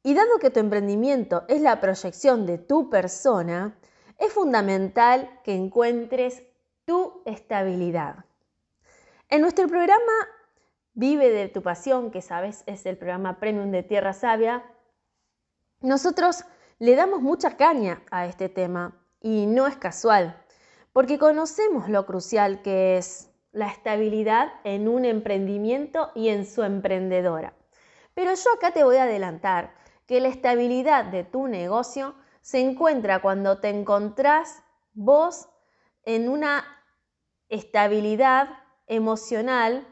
Y 0.02 0.14
dado 0.14 0.38
que 0.38 0.50
tu 0.50 0.60
emprendimiento 0.60 1.44
es 1.48 1.60
la 1.60 1.80
proyección 1.80 2.46
de 2.46 2.58
tu 2.58 2.90
persona, 2.90 3.76
es 4.18 4.32
fundamental 4.32 5.40
que 5.44 5.54
encuentres 5.54 6.42
tu 6.84 7.22
estabilidad. 7.24 8.24
En 9.28 9.40
nuestro 9.40 9.68
programa 9.68 10.12
Vive 10.96 11.28
de 11.28 11.48
tu 11.48 11.60
pasión, 11.60 12.12
que 12.12 12.22
sabes 12.22 12.62
es 12.66 12.86
el 12.86 12.96
programa 12.96 13.40
Premium 13.40 13.72
de 13.72 13.82
Tierra 13.82 14.12
Sabia, 14.12 14.62
nosotros 15.80 16.44
le 16.78 16.96
damos 16.96 17.22
mucha 17.22 17.56
caña 17.56 18.02
a 18.10 18.26
este 18.26 18.48
tema 18.48 19.00
y 19.20 19.46
no 19.46 19.66
es 19.66 19.76
casual, 19.76 20.36
porque 20.92 21.18
conocemos 21.18 21.88
lo 21.88 22.06
crucial 22.06 22.62
que 22.62 22.96
es 22.96 23.30
la 23.52 23.68
estabilidad 23.68 24.52
en 24.64 24.88
un 24.88 25.04
emprendimiento 25.04 26.10
y 26.14 26.28
en 26.28 26.44
su 26.44 26.62
emprendedora. 26.62 27.54
Pero 28.14 28.34
yo 28.34 28.52
acá 28.54 28.72
te 28.72 28.84
voy 28.84 28.96
a 28.96 29.04
adelantar 29.04 29.74
que 30.06 30.20
la 30.20 30.28
estabilidad 30.28 31.06
de 31.06 31.24
tu 31.24 31.46
negocio 31.46 32.14
se 32.40 32.60
encuentra 32.60 33.22
cuando 33.22 33.58
te 33.60 33.70
encontrás 33.70 34.62
vos 34.92 35.48
en 36.04 36.28
una 36.28 36.64
estabilidad 37.48 38.48
emocional 38.86 39.86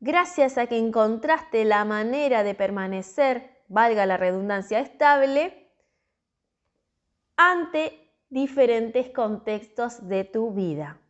gracias 0.00 0.56
a 0.58 0.66
que 0.66 0.78
encontraste 0.78 1.64
la 1.64 1.84
manera 1.84 2.44
de 2.44 2.54
permanecer, 2.54 3.62
valga 3.68 4.06
la 4.06 4.16
redundancia, 4.16 4.80
estable 4.80 5.67
ante 7.38 8.12
diferentes 8.28 9.10
contextos 9.10 10.06
de 10.06 10.24
tu 10.24 10.52
vida. 10.52 11.00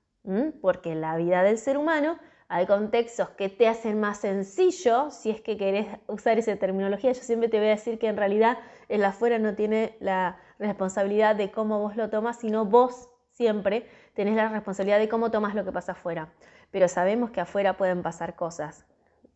Porque 0.61 0.93
en 0.93 1.01
la 1.01 1.17
vida 1.17 1.43
del 1.43 1.57
ser 1.57 1.79
humano 1.79 2.19
hay 2.49 2.67
contextos 2.67 3.31
que 3.31 3.49
te 3.49 3.67
hacen 3.67 3.99
más 3.99 4.19
sencillo, 4.19 5.11
si 5.11 5.31
es 5.31 5.41
que 5.41 5.57
querés 5.57 5.87
usar 6.07 6.39
esa 6.39 6.55
terminología, 6.57 7.13
yo 7.13 7.23
siempre 7.23 7.49
te 7.49 7.59
voy 7.59 7.69
a 7.69 7.71
decir 7.71 7.99
que 7.99 8.09
en 8.09 8.19
realidad 8.19 8.59
el 8.89 9.05
afuera 9.05 9.39
no 9.39 9.55
tiene 9.55 9.97
la 10.01 10.39
responsabilidad 10.59 11.35
de 11.35 11.51
cómo 11.51 11.81
vos 11.81 11.97
lo 11.97 12.11
tomas, 12.11 12.39
sino 12.39 12.67
vos 12.67 13.09
siempre 13.33 13.87
tenés 14.15 14.37
la 14.37 14.51
responsabilidad 14.51 14.99
de 14.99 15.09
cómo 15.09 15.31
tomas 15.31 15.55
lo 15.55 15.65
que 15.65 15.73
pasa 15.73 15.93
afuera. 15.93 16.33
Pero 16.71 16.89
sabemos 16.89 17.31
que 17.31 17.41
afuera 17.41 17.79
pueden 17.79 18.03
pasar 18.03 18.35
cosas, 18.35 18.85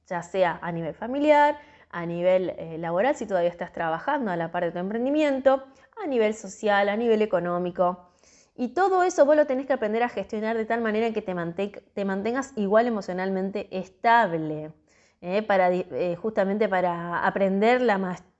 ya 0.07 0.23
sea 0.23 0.59
a 0.61 0.73
nivel 0.73 0.95
familiar, 0.95 1.59
a 1.93 2.07
nivel 2.07 2.55
eh, 2.57 2.79
laboral, 2.79 3.15
si 3.15 3.27
todavía 3.27 3.51
estás 3.51 3.73
trabajando 3.73 4.31
a 4.31 4.37
la 4.37 4.51
par 4.51 4.65
de 4.65 4.73
tu 4.73 4.79
emprendimiento, 4.79 5.63
a 6.03 6.07
nivel 6.07 6.35
social, 6.35 6.89
a 6.89 6.97
nivel 6.97 7.23
económico. 7.23 8.09
Y 8.55 8.69
todo 8.69 9.03
eso 9.03 9.25
vos 9.25 9.37
lo 9.37 9.47
tenés 9.47 9.67
que 9.67 9.73
aprender 9.73 10.03
a 10.03 10.09
gestionar 10.09 10.57
de 10.57 10.65
tal 10.65 10.81
manera 10.81 11.13
que 11.13 11.23
te, 11.23 11.35
te 11.95 12.05
mantengas 12.05 12.53
igual 12.57 12.87
emocionalmente 12.87 13.69
estable, 13.71 14.73
¿eh? 15.21 15.43
para, 15.43 15.71
eh, 15.71 16.17
justamente 16.21 16.69
para 16.69 17.27
aprender 17.27 17.83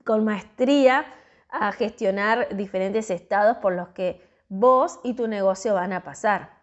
con 0.03 0.23
maestría 0.23 1.05
a 1.49 1.71
gestionar 1.71 2.55
diferentes 2.55 3.09
estados 3.09 3.57
por 3.57 3.73
los 3.73 3.89
que 3.89 4.21
vos 4.49 4.99
y 5.03 5.13
tu 5.13 5.27
negocio 5.27 5.73
van 5.73 5.93
a 5.93 6.03
pasar. 6.03 6.61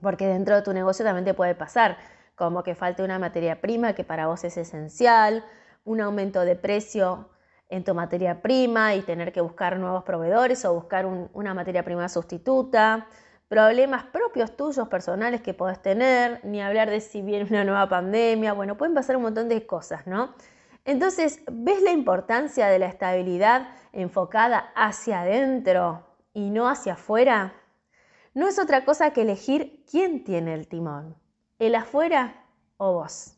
Porque 0.00 0.26
dentro 0.26 0.54
de 0.54 0.62
tu 0.62 0.72
negocio 0.72 1.04
también 1.04 1.24
te 1.24 1.34
puede 1.34 1.54
pasar, 1.54 1.96
como 2.36 2.62
que 2.62 2.76
falte 2.76 3.02
una 3.02 3.18
materia 3.18 3.60
prima 3.60 3.94
que 3.94 4.04
para 4.04 4.28
vos 4.28 4.44
es 4.44 4.56
esencial, 4.56 5.44
un 5.88 6.02
aumento 6.02 6.44
de 6.44 6.54
precio 6.54 7.30
en 7.70 7.82
tu 7.82 7.94
materia 7.94 8.42
prima 8.42 8.94
y 8.94 9.02
tener 9.02 9.32
que 9.32 9.40
buscar 9.40 9.78
nuevos 9.78 10.04
proveedores 10.04 10.64
o 10.64 10.74
buscar 10.74 11.06
una 11.06 11.54
materia 11.54 11.82
prima 11.82 12.08
sustituta, 12.08 13.06
problemas 13.48 14.04
propios 14.04 14.54
tuyos 14.56 14.88
personales 14.88 15.40
que 15.40 15.54
podés 15.54 15.80
tener, 15.80 16.40
ni 16.44 16.60
hablar 16.60 16.90
de 16.90 17.00
si 17.00 17.22
viene 17.22 17.46
una 17.48 17.64
nueva 17.64 17.88
pandemia, 17.88 18.52
bueno, 18.52 18.76
pueden 18.76 18.94
pasar 18.94 19.16
un 19.16 19.22
montón 19.22 19.48
de 19.48 19.66
cosas, 19.66 20.06
¿no? 20.06 20.34
Entonces, 20.84 21.42
¿ves 21.50 21.82
la 21.82 21.90
importancia 21.90 22.68
de 22.68 22.78
la 22.78 22.86
estabilidad 22.86 23.68
enfocada 23.92 24.70
hacia 24.74 25.22
adentro 25.22 26.06
y 26.34 26.50
no 26.50 26.68
hacia 26.68 26.94
afuera? 26.94 27.54
No 28.34 28.46
es 28.46 28.58
otra 28.58 28.84
cosa 28.84 29.12
que 29.12 29.22
elegir 29.22 29.84
quién 29.90 30.24
tiene 30.24 30.54
el 30.54 30.68
timón, 30.68 31.16
el 31.58 31.74
afuera 31.74 32.44
o 32.76 32.92
vos. 32.92 33.34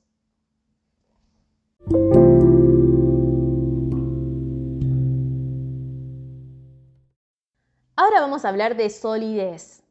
Ahora 8.10 8.22
vamos 8.22 8.44
a 8.44 8.48
hablar 8.48 8.74
de 8.74 8.90
solidez. 8.90 9.84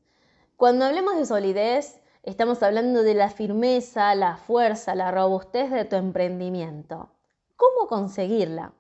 Cuando 0.58 0.84
hablemos 0.84 1.16
de 1.16 1.26
solidez, 1.26 2.02
estamos 2.24 2.62
hablando 2.64 3.02
de 3.02 3.14
la 3.14 3.30
firmeza, 3.30 4.14
la 4.14 4.36
fuerza, 4.36 4.94
la 4.94 5.10
robustez 5.10 5.72
de 5.72 5.86
tu 5.86 5.96
emprendimiento. 5.96 7.10
¿Cómo 7.56 7.88
conseguirla? 7.88 8.74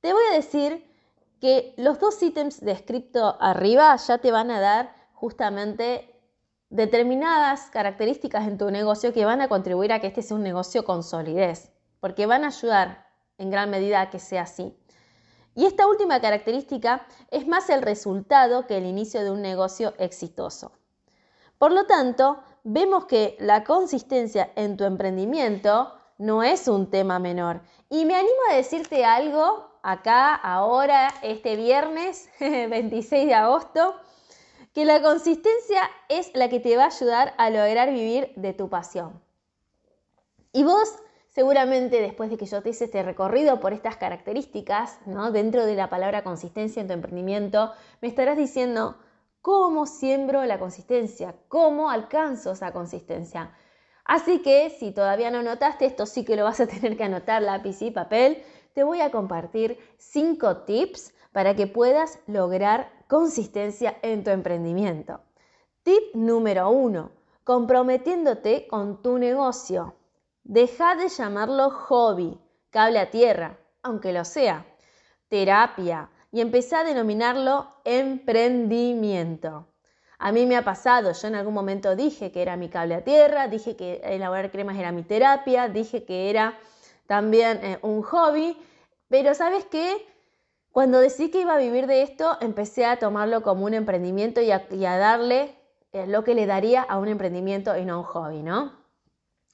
Te 0.00 0.12
voy 0.12 0.22
a 0.30 0.36
decir 0.36 0.88
que 1.40 1.74
los 1.76 1.98
dos 1.98 2.22
ítems 2.22 2.60
descritos 2.60 3.34
arriba 3.40 3.96
ya 3.96 4.18
te 4.18 4.30
van 4.30 4.52
a 4.52 4.60
dar 4.60 4.94
justamente 5.12 6.14
determinadas 6.70 7.70
características 7.72 8.46
en 8.46 8.58
tu 8.58 8.70
negocio 8.70 9.12
que 9.12 9.24
van 9.24 9.40
a 9.40 9.48
contribuir 9.48 9.92
a 9.92 9.98
que 9.98 10.06
este 10.06 10.22
sea 10.22 10.36
un 10.36 10.44
negocio 10.44 10.84
con 10.84 11.02
solidez, 11.02 11.72
porque 11.98 12.26
van 12.26 12.44
a 12.44 12.48
ayudar 12.54 13.08
en 13.38 13.50
gran 13.50 13.70
medida 13.70 14.02
a 14.02 14.10
que 14.10 14.20
sea 14.20 14.42
así. 14.42 14.72
Y 15.58 15.66
esta 15.66 15.88
última 15.88 16.20
característica 16.20 17.04
es 17.32 17.48
más 17.48 17.68
el 17.68 17.82
resultado 17.82 18.68
que 18.68 18.76
el 18.76 18.86
inicio 18.86 19.24
de 19.24 19.32
un 19.32 19.42
negocio 19.42 19.92
exitoso. 19.98 20.70
Por 21.58 21.72
lo 21.72 21.84
tanto, 21.84 22.38
vemos 22.62 23.06
que 23.06 23.36
la 23.40 23.64
consistencia 23.64 24.52
en 24.54 24.76
tu 24.76 24.84
emprendimiento 24.84 25.92
no 26.16 26.44
es 26.44 26.68
un 26.68 26.88
tema 26.90 27.18
menor. 27.18 27.60
Y 27.90 28.04
me 28.04 28.14
animo 28.14 28.38
a 28.48 28.54
decirte 28.54 29.04
algo 29.04 29.68
acá, 29.82 30.32
ahora, 30.32 31.12
este 31.22 31.56
viernes 31.56 32.30
26 32.38 33.26
de 33.26 33.34
agosto, 33.34 33.96
que 34.72 34.84
la 34.84 35.02
consistencia 35.02 35.90
es 36.08 36.30
la 36.34 36.48
que 36.48 36.60
te 36.60 36.76
va 36.76 36.84
a 36.84 36.94
ayudar 36.96 37.34
a 37.36 37.50
lograr 37.50 37.92
vivir 37.92 38.32
de 38.36 38.52
tu 38.52 38.68
pasión. 38.68 39.20
Y 40.52 40.62
vos, 40.62 40.94
seguramente 41.38 42.00
después 42.00 42.30
de 42.30 42.36
que 42.36 42.46
yo 42.46 42.62
te 42.62 42.70
hice 42.70 42.86
este 42.86 43.00
recorrido 43.04 43.60
por 43.60 43.72
estas 43.72 43.96
características, 43.96 44.98
¿no? 45.06 45.30
dentro 45.30 45.66
de 45.66 45.76
la 45.76 45.88
palabra 45.88 46.24
consistencia 46.24 46.80
en 46.80 46.88
tu 46.88 46.94
emprendimiento, 46.94 47.70
me 48.00 48.08
estarás 48.08 48.36
diciendo, 48.36 48.96
¿cómo 49.40 49.86
siembro 49.86 50.44
la 50.46 50.58
consistencia? 50.58 51.36
¿Cómo 51.46 51.90
alcanzo 51.90 52.50
esa 52.50 52.72
consistencia? 52.72 53.54
Así 54.04 54.42
que 54.42 54.70
si 54.80 54.90
todavía 54.90 55.30
no 55.30 55.44
notaste, 55.44 55.86
esto 55.86 56.06
sí 56.06 56.24
que 56.24 56.34
lo 56.34 56.42
vas 56.42 56.58
a 56.58 56.66
tener 56.66 56.96
que 56.96 57.04
anotar 57.04 57.40
lápiz 57.40 57.82
y 57.82 57.92
papel, 57.92 58.42
te 58.74 58.82
voy 58.82 59.00
a 59.00 59.12
compartir 59.12 59.78
cinco 59.96 60.64
tips 60.64 61.14
para 61.30 61.54
que 61.54 61.68
puedas 61.68 62.18
lograr 62.26 62.90
consistencia 63.06 63.96
en 64.02 64.24
tu 64.24 64.30
emprendimiento. 64.30 65.20
Tip 65.84 66.16
número 66.16 66.68
uno, 66.70 67.12
comprometiéndote 67.44 68.66
con 68.66 69.02
tu 69.02 69.18
negocio. 69.18 69.94
Deja 70.48 70.96
de 70.96 71.10
llamarlo 71.10 71.68
hobby, 71.68 72.40
cable 72.70 72.98
a 72.98 73.10
tierra, 73.10 73.58
aunque 73.82 74.14
lo 74.14 74.24
sea, 74.24 74.64
terapia, 75.28 76.08
y 76.32 76.40
empezá 76.40 76.80
a 76.80 76.84
denominarlo 76.84 77.68
emprendimiento. 77.84 79.68
A 80.18 80.32
mí 80.32 80.46
me 80.46 80.56
ha 80.56 80.64
pasado, 80.64 81.12
yo 81.12 81.28
en 81.28 81.34
algún 81.34 81.52
momento 81.52 81.94
dije 81.96 82.32
que 82.32 82.40
era 82.40 82.56
mi 82.56 82.70
cable 82.70 82.94
a 82.94 83.04
tierra, 83.04 83.48
dije 83.48 83.76
que 83.76 84.00
elaborar 84.02 84.50
cremas 84.50 84.78
era 84.78 84.90
mi 84.90 85.02
terapia, 85.02 85.68
dije 85.68 86.06
que 86.06 86.30
era 86.30 86.58
también 87.06 87.62
eh, 87.62 87.78
un 87.82 88.00
hobby, 88.00 88.56
pero 89.08 89.34
¿sabes 89.34 89.66
qué? 89.66 89.98
Cuando 90.72 90.98
decidí 90.98 91.30
que 91.30 91.42
iba 91.42 91.56
a 91.56 91.58
vivir 91.58 91.86
de 91.86 92.00
esto, 92.00 92.38
empecé 92.40 92.86
a 92.86 92.98
tomarlo 92.98 93.42
como 93.42 93.66
un 93.66 93.74
emprendimiento 93.74 94.40
y 94.40 94.50
a, 94.50 94.96
darle 94.96 95.54
eh, 95.92 96.06
lo 96.06 96.24
que 96.24 96.34
le 96.34 96.46
daría 96.46 96.80
a 96.80 96.96
un 96.96 97.08
emprendimiento 97.08 97.76
y 97.76 97.84
no 97.84 97.96
a 97.96 97.98
un 97.98 98.04
hobby, 98.04 98.42
¿no? 98.42 98.87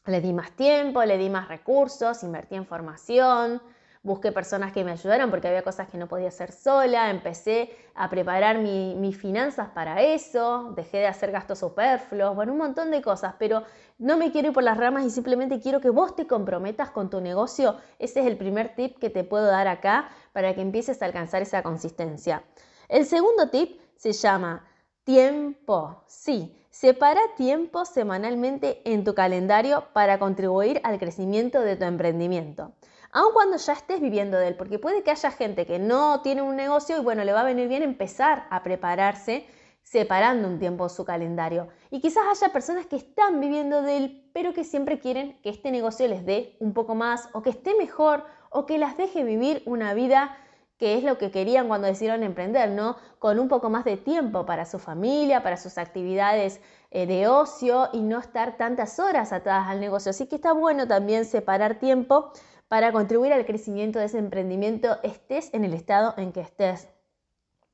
Le 0.07 0.21
di 0.21 0.35
más 0.35 0.51
tiempo, 0.53 1.03
le 1.05 1.17
di 1.17 1.31
más 1.31 1.49
recursos, 1.49 2.23
invertí 2.23 2.57
en 2.57 2.67
formación, 2.67 3.63
busqué 4.03 4.33
personas 4.33 4.71
que 4.71 4.85
me 4.85 4.93
ayudaran 4.93 5.31
porque 5.31 5.49
había 5.49 5.63
cosas 5.63 5.89
que 5.89 5.97
no 5.97 6.09
podía 6.09 6.29
hacer 6.29 6.53
sola, 6.53 7.11
empecé 7.11 7.75
a 7.95 8.11
preparar 8.11 8.59
mis 8.59 9.17
finanzas 9.17 9.71
para 9.71 10.03
eso, 10.03 10.75
dejé 10.77 10.99
de 10.99 11.07
hacer 11.07 11.33
gastos 11.33 11.61
superfluos, 11.61 12.35
bueno, 12.35 12.53
un 12.53 12.59
montón 12.59 12.91
de 12.91 13.01
cosas, 13.01 13.37
pero 13.39 13.63
no 13.99 14.19
me 14.19 14.31
quiero 14.31 14.49
ir 14.49 14.55
por 14.55 14.63
las 14.63 14.77
ramas 14.77 15.07
y 15.07 15.11
simplemente 15.11 15.59
quiero 15.59 15.81
que 15.81 15.89
vos 15.89 16.15
te 16.15 16.27
comprometas 16.27 16.91
con 16.91 17.09
tu 17.09 17.23
negocio. 17.23 17.77
Ese 17.99 18.21
es 18.21 18.27
el 18.27 18.37
primer 18.37 18.75
tip 18.75 18.99
que 18.99 19.09
te 19.09 19.25
puedo 19.25 19.47
dar 19.47 19.69
acá 19.69 20.11
para 20.35 20.55
que 20.55 20.61
empieces 20.61 21.01
a 21.01 21.07
alcanzar 21.07 21.41
esa 21.41 21.63
consistencia. 21.63 22.45
El 22.91 23.07
segundo 23.07 23.49
tip 23.49 23.81
se 23.97 24.13
llama 24.13 24.67
tiempo. 25.05 26.05
Sí, 26.07 26.55
separa 26.75 27.21
tiempo 27.37 27.85
semanalmente 27.85 28.83
en 28.85 29.05
tu 29.05 29.15
calendario 29.15 29.85
para 29.93 30.19
contribuir 30.19 30.81
al 30.83 30.99
crecimiento 30.99 31.61
de 31.61 31.77
tu 31.77 31.85
emprendimiento 31.85 32.73
aun 33.13 33.33
cuando 33.33 33.57
ya 33.59 33.75
estés 33.75 34.01
viviendo 34.01 34.37
de 34.39 34.49
él, 34.49 34.57
porque 34.57 34.81
puede 34.81 35.05
que 35.05 35.13
haya 35.13 35.31
gente 35.31 35.67
que 35.67 35.79
no 35.79 36.21
tiene 36.23 36.43
un 36.43 36.57
negocio 36.57 36.97
y 36.97 37.01
bueno, 37.01 37.23
le 37.23 37.33
va 37.33 37.43
a 37.43 37.45
venir 37.45 37.69
bien 37.69 37.85
empezar 37.85 38.49
a 38.51 38.65
prepararse 38.65 39.47
separando 39.85 40.49
un 40.49 40.59
tiempo 40.59 40.89
su 40.89 41.05
calendario. 41.05 41.69
Y 41.93 42.01
quizás 42.01 42.25
haya 42.29 42.53
personas 42.53 42.87
que 42.87 42.97
están 42.97 43.41
viviendo 43.41 43.83
de 43.83 43.97
él, 43.99 44.31
pero 44.33 44.53
que 44.53 44.65
siempre 44.65 44.99
quieren 44.99 45.39
que 45.43 45.51
este 45.51 45.71
negocio 45.71 46.09
les 46.09 46.27
dé 46.27 46.57
un 46.59 46.75
poco 46.75 46.97
más 46.97 47.29
o 47.35 47.43
que 47.43 47.51
esté 47.51 47.77
mejor 47.77 48.25
o 48.51 48.67
que 48.67 48.79
las 48.79 48.97
deje 48.97 49.23
vivir 49.23 49.63
una 49.65 49.95
vida 49.95 50.37
que 50.79 50.99
es 50.99 51.05
lo 51.05 51.19
que 51.19 51.31
querían 51.31 51.69
cuando 51.69 51.87
decidieron 51.87 52.23
emprender, 52.23 52.71
¿no? 52.71 52.97
Con 53.19 53.39
un 53.39 53.49
poco 53.49 53.71
más 53.71 53.85
de 53.85 53.97
tiempo 53.97 54.45
para 54.45 54.67
su 54.67 54.79
familia, 54.79 55.43
para 55.43 55.57
sus 55.57 55.79
actividades 55.79 56.61
eh, 56.91 57.07
de 57.07 57.29
ocio 57.29 57.89
y 57.93 58.01
no 58.01 58.19
estar 58.19 58.57
tantas 58.57 58.99
horas 58.99 59.33
atadas 59.33 59.69
al 59.69 59.81
negocio. 59.81 60.11
Así 60.11 60.27
que 60.27 60.37
está 60.37 60.53
bueno 60.53 60.87
también 60.89 61.25
separar 61.25 61.79
tiempo 61.79 62.33
para 62.69 62.93
contribuir 62.93 63.33
al 63.33 63.47
crecimiento 63.47 63.99
de 63.99 64.07
ese 64.07 64.19
emprendimiento, 64.19 64.99
estés 65.03 65.53
en 65.55 65.65
el 65.65 65.75
estado 65.75 66.15
en 66.17 66.33
que 66.33 66.41
estés. 66.41 66.89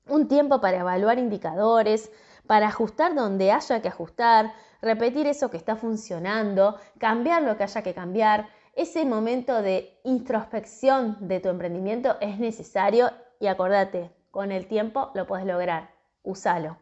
Un 0.09 0.29
tiempo 0.29 0.61
para 0.61 0.81
evaluar 0.81 1.19
indicadores, 1.19 2.11
para 2.47 2.69
ajustar 2.69 3.15
donde 3.15 3.53
haya 3.53 3.81
que 3.81 3.89
ajustar, 3.89 4.53
repetir 4.83 5.27
eso 5.27 5.51
que 5.51 5.57
está 5.57 5.77
funcionando, 5.77 6.77
cambiar 6.99 7.43
lo 7.43 7.57
que 7.57 7.63
haya 7.63 7.83
que 7.83 7.95
cambiar. 7.95 8.49
Ese 8.75 9.05
momento 9.05 9.63
de 9.63 10.01
introspección 10.05 11.17
de 11.21 11.41
tu 11.41 11.49
emprendimiento 11.49 12.17
es 12.21 12.39
necesario 12.39 13.11
y 13.41 13.49
acordate, 13.49 14.11
con 14.31 14.53
el 14.53 14.69
tiempo 14.69 15.11
lo 15.15 15.27
puedes 15.27 15.47
lograr. 15.47 15.91
Úsalo. 16.23 16.79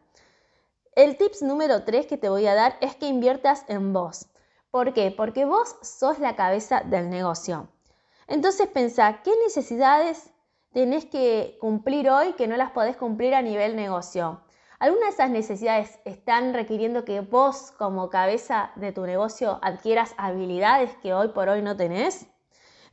El 0.95 1.17
tips 1.17 1.41
número 1.41 1.83
3 1.83 2.05
que 2.05 2.17
te 2.17 2.29
voy 2.29 2.45
a 2.45 2.53
dar 2.55 2.77
es 2.81 2.95
que 2.95 3.07
inviertas 3.07 3.65
en 3.69 3.93
vos. 3.93 4.27
¿Por 4.69 4.93
qué? 4.93 5.11
Porque 5.11 5.45
vos 5.45 5.77
sos 5.81 6.19
la 6.19 6.35
cabeza 6.35 6.81
del 6.81 7.09
negocio. 7.09 7.69
Entonces 8.27 8.67
pensá, 8.67 9.21
¿qué 9.23 9.31
necesidades 9.43 10.29
tenés 10.73 11.05
que 11.05 11.57
cumplir 11.59 12.09
hoy 12.09 12.33
que 12.33 12.47
no 12.47 12.55
las 12.55 12.71
podés 12.71 12.97
cumplir 12.97 13.33
a 13.33 13.41
nivel 13.41 13.75
negocio? 13.75 14.41
¿Alguna 14.79 15.07
de 15.07 15.11
esas 15.11 15.29
necesidades 15.29 15.99
están 16.05 16.53
requiriendo 16.53 17.03
que 17.03 17.19
vos 17.19 17.71
como 17.77 18.09
cabeza 18.09 18.71
de 18.77 18.93
tu 18.93 19.05
negocio 19.05 19.59
adquieras 19.61 20.13
habilidades 20.15 20.95
que 21.01 21.13
hoy 21.13 21.27
por 21.29 21.49
hoy 21.49 21.61
no 21.61 21.75
tenés? 21.75 22.27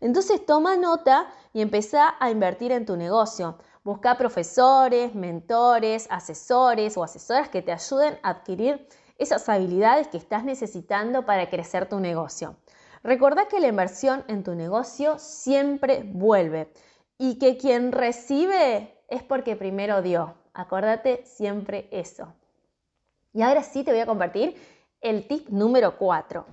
Entonces 0.01 0.45
toma 0.45 0.77
nota 0.77 1.29
y 1.53 1.61
empezá 1.63 2.17
a 2.19 2.33
invertir 2.33 2.73
en 2.73 2.87
tu 2.87 2.97
negocio. 2.97 3.59
Busca 3.85 4.19
profesores, 4.19 5.15
mentores, 5.15 6.09
asesores 6.11 6.97
o 6.97 7.05
asesoras 7.05 7.51
que 7.51 7.63
te 7.63 7.71
ayuden 7.71 8.19
a 8.25 8.31
adquirir 8.31 8.89
esas 9.17 9.49
habilidades 9.49 10.09
que 10.09 10.19
estás 10.19 10.43
necesitando 10.43 11.25
para 11.25 11.49
crecer 11.49 11.89
tu 11.89 12.01
negocio. 12.01 12.57
Recordá 13.05 13.47
que 13.47 13.61
la 13.61 13.69
inversión 13.69 14.25
en 14.27 14.43
tu 14.43 14.57
negocio 14.57 15.21
siempre 15.21 16.03
vuelve 16.05 16.69
y 17.17 17.39
que 17.39 17.57
quien 17.57 17.93
recibe 17.93 18.99
es 19.07 19.23
porque 19.23 19.55
primero 19.55 20.03
dio. 20.03 20.35
Acordate 20.57 21.23
siempre 21.27 21.87
eso. 21.91 22.33
Y 23.35 23.43
ahora 23.43 23.63
sí 23.63 23.85
te 23.85 23.91
voy 23.93 24.01
a 24.01 24.07
compartir 24.07 24.57
el 25.03 25.29
tip 25.29 25.51
número 25.51 25.99
4. 25.99 26.47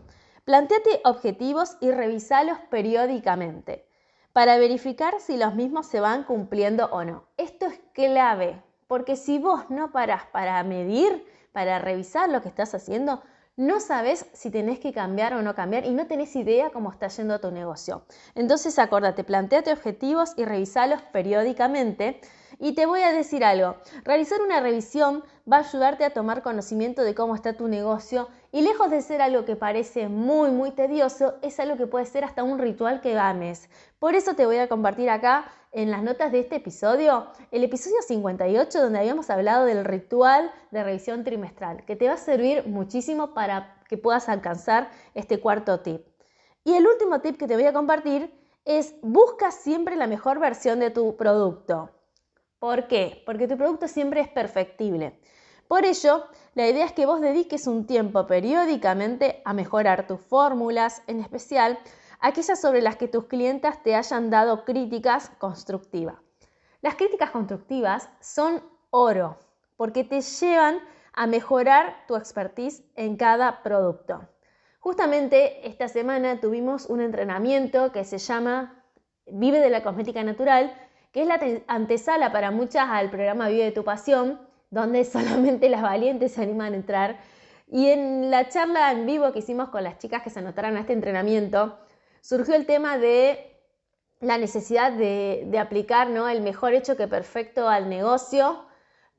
Planteate 0.44 1.00
objetivos 1.06 1.78
y 1.80 1.90
revisalos 1.92 2.58
periódicamente 2.70 3.88
para 4.34 4.58
verificar 4.58 5.22
si 5.22 5.38
los 5.38 5.56
mismos 5.56 5.88
se 5.88 6.02
van 6.02 6.26
cumpliendo 6.26 6.88
o 6.88 7.06
no. 7.06 7.24
Esto 7.38 7.68
es 7.68 7.80
clave, 7.94 8.62
porque 8.88 9.16
si 9.16 9.40
vos 9.40 9.70
no 9.70 9.94
parás 9.94 10.26
para 10.26 10.62
medir, 10.64 11.26
para 11.54 11.80
revisar 11.80 12.28
lo 12.30 12.42
que 12.42 12.50
estás 12.50 12.76
haciendo, 12.76 13.24
no 13.56 13.80
sabes 13.80 14.26
si 14.34 14.50
tenés 14.50 14.80
que 14.80 14.94
cambiar 14.94 15.36
o 15.36 15.42
no 15.44 15.54
cambiar 15.54 15.86
y 15.86 15.94
no 15.94 16.08
tenés 16.08 16.36
idea 16.36 16.72
cómo 16.72 16.92
está 16.92 17.08
yendo 17.08 17.40
tu 17.40 17.52
negocio. 17.52 18.04
Entonces, 18.34 18.80
acordate, 18.80 19.24
planteate 19.24 19.72
objetivos 19.72 20.34
y 20.38 20.46
revisalos 20.46 21.02
periódicamente. 21.12 22.20
Y 22.60 22.74
te 22.74 22.86
voy 22.86 23.02
a 23.02 23.12
decir 23.12 23.44
algo, 23.44 23.76
realizar 24.04 24.42
una 24.42 24.60
revisión 24.60 25.24
va 25.52 25.58
a 25.58 25.68
ayudarte 25.68 26.06
a 26.06 26.14
tomar 26.14 26.42
conocimiento 26.42 27.04
de 27.04 27.14
cómo 27.14 27.36
está 27.36 27.54
tu 27.54 27.68
negocio 27.68 28.30
y 28.54 28.62
lejos 28.62 28.92
de 28.92 29.02
ser 29.02 29.20
algo 29.20 29.46
que 29.46 29.56
parece 29.56 30.08
muy, 30.08 30.52
muy 30.52 30.70
tedioso, 30.70 31.34
es 31.42 31.60
algo 31.60 31.76
que 31.76 31.88
puede 31.88 32.06
ser 32.06 32.24
hasta 32.24 32.44
un 32.44 32.60
ritual 32.60 33.02
que 33.02 33.18
ames. 33.18 33.68
Por 33.98 34.14
eso 34.14 34.36
te 34.36 34.46
voy 34.46 34.58
a 34.58 34.70
compartir 34.70 35.10
acá 35.10 35.52
en 35.72 35.90
las 35.90 36.04
notas 36.04 36.32
de 36.32 36.42
este 36.42 36.58
episodio, 36.58 37.26
el 37.50 37.64
episodio 37.64 37.96
58 38.08 38.80
donde 38.80 39.00
habíamos 39.00 39.32
hablado 39.32 39.66
del 39.66 39.84
ritual 39.84 40.52
de 40.70 40.84
revisión 40.84 41.24
trimestral, 41.24 41.84
que 41.86 41.96
te 41.96 42.08
va 42.08 42.14
a 42.14 42.18
servir 42.18 42.68
muchísimo 42.68 43.34
para 43.34 43.82
que 43.90 43.98
puedas 43.98 44.30
alcanzar 44.30 44.92
este 45.16 45.40
cuarto 45.40 45.80
tip. 45.80 46.06
Y 46.64 46.76
el 46.76 46.86
último 46.86 47.22
tip 47.22 47.38
que 47.38 47.48
te 47.48 47.56
voy 47.56 47.66
a 47.66 47.74
compartir 47.74 48.32
es 48.66 48.94
busca 49.02 49.50
siempre 49.50 49.96
la 49.96 50.06
mejor 50.06 50.38
versión 50.38 50.80
de 50.80 50.92
tu 50.92 51.18
producto. 51.18 51.90
¿Por 52.60 52.86
qué? 52.86 53.24
Porque 53.26 53.48
tu 53.48 53.58
producto 53.58 53.88
siempre 53.88 54.22
es 54.22 54.30
perfectible. 54.30 55.20
Por 55.74 55.86
ello, 55.86 56.28
la 56.54 56.68
idea 56.68 56.86
es 56.86 56.92
que 56.92 57.08
vos 57.08 57.20
dediques 57.20 57.66
un 57.66 57.88
tiempo 57.88 58.28
periódicamente 58.28 59.42
a 59.44 59.54
mejorar 59.54 60.06
tus 60.06 60.22
fórmulas, 60.22 61.02
en 61.08 61.20
especial 61.20 61.80
aquellas 62.20 62.62
sobre 62.62 62.84
las 62.84 62.96
que 62.96 63.08
tus 63.08 63.26
clientas 63.26 63.82
te 63.82 63.96
hayan 63.96 64.30
dado 64.30 64.66
críticas 64.66 65.32
constructivas. 65.40 66.18
Las 66.84 66.94
críticas 66.94 67.32
constructivas 67.32 68.08
son 68.20 68.62
oro 68.92 69.40
porque 69.76 70.04
te 70.04 70.22
llevan 70.22 70.78
a 71.12 71.26
mejorar 71.26 72.06
tu 72.08 72.18
expertise 72.18 72.84
en 72.96 73.18
cada 73.18 73.64
producto. 73.64 74.22
Justamente 74.78 75.68
esta 75.68 75.88
semana 75.88 76.40
tuvimos 76.40 76.86
un 76.86 77.02
entrenamiento 77.02 77.92
que 77.92 78.06
se 78.06 78.20
llama 78.20 78.84
Vive 79.26 79.60
de 79.60 79.72
la 79.72 79.82
Cosmética 79.82 80.22
Natural, 80.22 80.72
que 81.12 81.24
es 81.24 81.28
la 81.28 81.40
antesala 81.66 82.32
para 82.32 82.52
muchas 82.52 82.90
al 82.92 83.10
programa 83.10 83.48
Vive 83.48 83.64
de 83.64 83.72
tu 83.72 83.84
Pasión, 83.84 84.53
donde 84.74 85.06
solamente 85.16 85.70
las 85.70 85.82
valientes 85.82 86.34
se 86.34 86.42
animan 86.42 86.74
a 86.74 86.78
entrar. 86.78 87.18
Y 87.68 87.90
en 87.90 88.30
la 88.30 88.50
charla 88.50 88.92
en 88.92 89.06
vivo 89.06 89.32
que 89.32 89.40
hicimos 89.40 89.70
con 89.70 89.84
las 89.84 89.98
chicas 89.98 90.22
que 90.24 90.30
se 90.30 90.40
anotaron 90.40 90.76
a 90.76 90.82
este 90.82 90.94
entrenamiento, 90.94 91.78
surgió 92.22 92.56
el 92.56 92.66
tema 92.66 92.98
de 92.98 93.50
la 94.20 94.38
necesidad 94.38 94.92
de, 94.92 95.58
aplicar 95.60 96.10
¿no? 96.10 96.30
el 96.30 96.42
mejor 96.42 96.74
hecho 96.74 96.96
que 96.96 97.08
perfecto 97.08 97.68
al 97.68 97.90
negocio, 97.90 98.66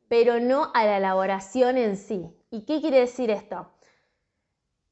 pero 0.08 0.40
no 0.40 0.70
a 0.74 0.84
la 0.84 0.98
elaboración 0.98 1.78
en 1.78 1.96
sí. 1.96 2.30
¿Y 2.50 2.64
qué 2.64 2.80
quiere 2.80 3.00
decir 3.00 3.30
esto? 3.30 3.70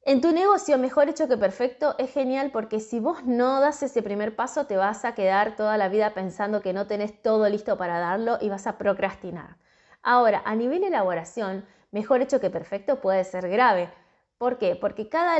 En 0.05 0.19
tu 0.19 0.33
negocio, 0.33 0.77
mejor 0.77 1.07
hecho 1.07 1.29
que 1.29 1.37
perfecto, 1.37 1.95
es 1.97 2.11
genial 2.11 2.51
porque 2.51 2.81
si 2.81 2.99
vos 2.99 3.23
no 3.23 3.61
das 3.61 3.83
ese 3.83 4.01
primer 4.01 4.35
paso, 4.35 4.65
te 4.65 4.75
vas 4.75 5.05
a 5.05 5.15
quedar 5.15 5.55
toda 5.55 5.77
la 5.77 5.87
vida 5.87 6.13
pensando 6.13 6.61
que 6.61 6.73
no 6.73 6.87
tenés 6.87 7.21
todo 7.21 7.47
listo 7.47 7.77
para 7.77 7.99
darlo 7.99 8.37
y 8.41 8.49
vas 8.49 8.67
a 8.67 8.77
procrastinar. 8.77 9.62
Ahora, 10.03 10.41
a 10.45 10.53
nivel 10.55 10.83
elaboración, 10.83 11.65
mejor 11.91 12.21
hecho 12.21 12.41
que 12.41 12.49
perfecto 12.49 12.99
puede 12.99 13.23
ser 13.23 13.49
grave. 13.49 13.89
¿Por 14.37 14.57
qué? 14.57 14.75
Porque 14.75 15.07
cada 15.07 15.37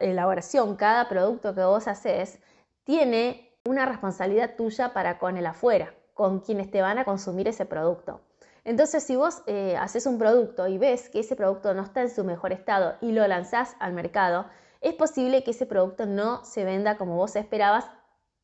elaboración, 0.00 0.76
cada 0.76 1.08
producto 1.08 1.54
que 1.54 1.64
vos 1.64 1.88
haces, 1.88 2.38
tiene 2.84 3.50
una 3.64 3.86
responsabilidad 3.86 4.54
tuya 4.56 4.92
para 4.92 5.18
con 5.18 5.38
el 5.38 5.46
afuera, 5.46 5.94
con 6.12 6.40
quienes 6.40 6.70
te 6.70 6.82
van 6.82 6.98
a 6.98 7.04
consumir 7.06 7.48
ese 7.48 7.64
producto. 7.64 8.20
Entonces, 8.64 9.02
si 9.02 9.16
vos 9.16 9.42
eh, 9.46 9.76
haces 9.76 10.06
un 10.06 10.18
producto 10.18 10.68
y 10.68 10.76
ves 10.76 11.08
que 11.08 11.20
ese 11.20 11.34
producto 11.34 11.72
no 11.72 11.82
está 11.82 12.02
en 12.02 12.10
su 12.10 12.22
mejor 12.22 12.52
estado 12.52 12.96
y 13.00 13.12
lo 13.12 13.26
lanzás 13.26 13.74
al 13.80 13.92
mercado, 13.92 14.46
es 14.82 14.94
posible 14.94 15.42
que 15.42 15.52
ese 15.52 15.64
producto 15.66 16.06
no 16.06 16.44
se 16.44 16.64
venda 16.64 16.98
como 16.98 17.16
vos 17.16 17.34
esperabas 17.36 17.86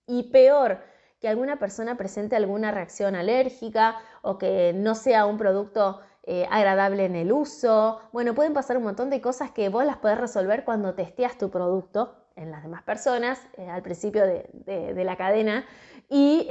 y 0.07 0.31
peor, 0.31 0.81
que 1.21 1.29
alguna 1.29 1.59
persona 1.59 1.97
presente 1.97 2.37
alguna 2.37 2.71
reacción 2.71 3.15
alérgica 3.15 3.97
o 4.23 4.39
que 4.39 4.73
no 4.75 4.95
sea 4.95 5.27
un 5.27 5.37
producto 5.37 6.01
eh, 6.25 6.47
agradable 6.51 7.05
en 7.05 7.17
el 7.17 7.33
uso. 7.33 8.01
Bueno, 8.13 8.35
pueden 8.35 8.53
pasar 8.53 8.77
un 8.77 8.85
montón 8.85 9.11
de 9.11 9.21
cosas 9.21 9.51
que 9.51 9.69
vos 9.69 9.85
las 9.85 9.97
podés 9.97 10.19
resolver 10.19 10.65
cuando 10.65 10.95
testeas 10.95 11.39
tu 11.39 11.51
producto 11.51 12.15
en 12.37 12.51
las 12.51 12.63
demás 12.63 12.83
personas 12.83 13.41
eh, 13.57 13.69
al 13.69 13.83
principio 13.83 14.25
de, 14.27 15.05
la 15.05 15.17
cadena 15.17 15.65
y 16.09 16.47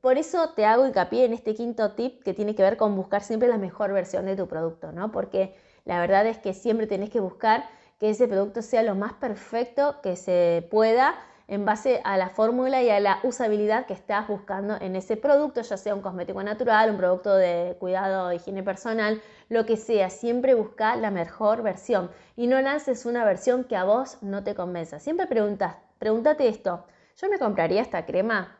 por 0.00 0.18
eso 0.18 0.50
te 0.54 0.64
hago 0.64 0.86
hincapié 0.86 1.24
en 1.24 1.32
este 1.32 1.54
quinto 1.54 1.92
tip 1.92 2.22
que 2.22 2.32
tiene 2.32 2.54
que 2.54 2.62
ver 2.62 2.76
con 2.76 2.94
buscar 2.94 3.22
siempre 3.22 3.48
la 3.48 3.58
mejor 3.58 3.92
versión 3.92 4.26
de 4.26 4.36
tu 4.36 4.46
producto, 4.46 4.92
¿no? 4.92 5.10
Porque 5.10 5.54
la 5.84 5.98
verdad 5.98 6.26
es 6.26 6.38
que 6.38 6.54
siempre 6.54 6.86
tenés 6.86 7.10
que 7.10 7.18
buscar 7.18 7.64
que 7.98 8.10
ese 8.10 8.28
producto 8.28 8.62
sea 8.62 8.82
lo 8.82 8.94
más 8.94 9.14
perfecto 9.14 10.00
que 10.02 10.16
se 10.16 10.68
pueda 10.70 11.16
en 11.48 11.64
base 11.64 12.00
a 12.04 12.16
la 12.16 12.28
fórmula 12.28 12.82
y 12.82 12.90
a 12.90 12.98
la 12.98 13.20
usabilidad 13.22 13.86
que 13.86 13.94
estás 13.94 14.26
buscando 14.26 14.76
en 14.80 14.96
ese 14.96 15.16
producto, 15.16 15.62
ya 15.62 15.76
sea 15.76 15.94
un 15.94 16.02
cosmético 16.02 16.42
natural, 16.42 16.90
un 16.90 16.96
producto 16.96 17.34
de 17.34 17.76
cuidado 17.78 18.32
higiene 18.32 18.62
personal, 18.62 19.22
lo 19.48 19.64
que 19.64 19.76
sea, 19.76 20.10
siempre 20.10 20.54
busca 20.54 20.96
la 20.96 21.10
mejor 21.10 21.62
versión 21.62 22.10
y 22.34 22.48
no 22.48 22.60
lances 22.60 23.06
una 23.06 23.24
versión 23.24 23.64
que 23.64 23.76
a 23.76 23.84
vos 23.84 24.18
no 24.22 24.42
te 24.42 24.54
convenza. 24.56 24.98
Siempre 24.98 25.26
preguntas, 25.26 25.76
pregúntate 25.98 26.48
esto, 26.48 26.84
¿yo 27.16 27.28
me 27.28 27.38
compraría 27.38 27.82
esta 27.82 28.06
crema? 28.06 28.58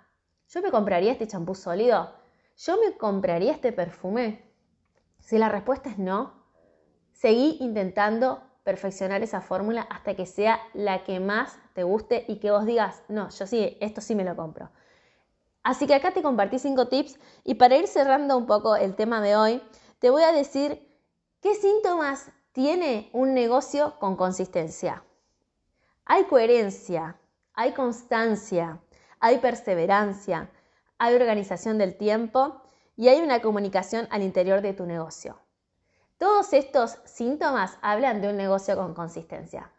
¿Yo 0.48 0.62
me 0.62 0.70
compraría 0.70 1.10
este 1.10 1.26
champú 1.26 1.56
sólido? 1.56 2.14
¿Yo 2.56 2.78
me 2.78 2.96
compraría 2.96 3.52
este 3.52 3.72
perfume? 3.72 4.44
Si 5.18 5.38
la 5.38 5.48
respuesta 5.48 5.90
es 5.90 5.98
no, 5.98 6.44
seguí 7.10 7.56
intentando 7.58 8.42
perfeccionar 8.62 9.22
esa 9.22 9.40
fórmula 9.40 9.82
hasta 9.90 10.14
que 10.14 10.24
sea 10.24 10.60
la 10.72 11.02
que 11.02 11.18
más 11.18 11.58
te 11.76 11.84
guste 11.84 12.24
y 12.26 12.36
que 12.36 12.50
vos 12.50 12.64
digas, 12.64 13.02
no, 13.08 13.28
yo 13.28 13.46
sí, 13.46 13.76
esto 13.80 14.00
sí 14.00 14.14
me 14.14 14.24
lo 14.24 14.34
compro. 14.34 14.70
Así 15.62 15.86
que 15.86 15.94
acá 15.94 16.12
te 16.12 16.22
compartí 16.22 16.58
cinco 16.58 16.88
tips 16.88 17.18
y 17.44 17.56
para 17.56 17.76
ir 17.76 17.86
cerrando 17.86 18.38
un 18.38 18.46
poco 18.46 18.76
el 18.76 18.96
tema 18.96 19.20
de 19.20 19.36
hoy, 19.36 19.62
te 19.98 20.08
voy 20.08 20.22
a 20.22 20.32
decir 20.32 20.88
qué 21.42 21.54
síntomas 21.54 22.32
tiene 22.52 23.10
un 23.12 23.34
negocio 23.34 23.98
con 24.00 24.16
consistencia. 24.16 25.04
Hay 26.06 26.24
coherencia, 26.24 27.20
hay 27.52 27.72
constancia, 27.72 28.80
hay 29.20 29.36
perseverancia, 29.38 30.50
hay 30.96 31.14
organización 31.14 31.76
del 31.76 31.98
tiempo 31.98 32.62
y 32.96 33.08
hay 33.08 33.20
una 33.20 33.42
comunicación 33.42 34.08
al 34.10 34.22
interior 34.22 34.62
de 34.62 34.72
tu 34.72 34.86
negocio. 34.86 35.38
Todos 36.16 36.54
estos 36.54 36.96
síntomas 37.04 37.76
hablan 37.82 38.22
de 38.22 38.30
un 38.30 38.38
negocio 38.38 38.76
con 38.76 38.94
consistencia. 38.94 39.70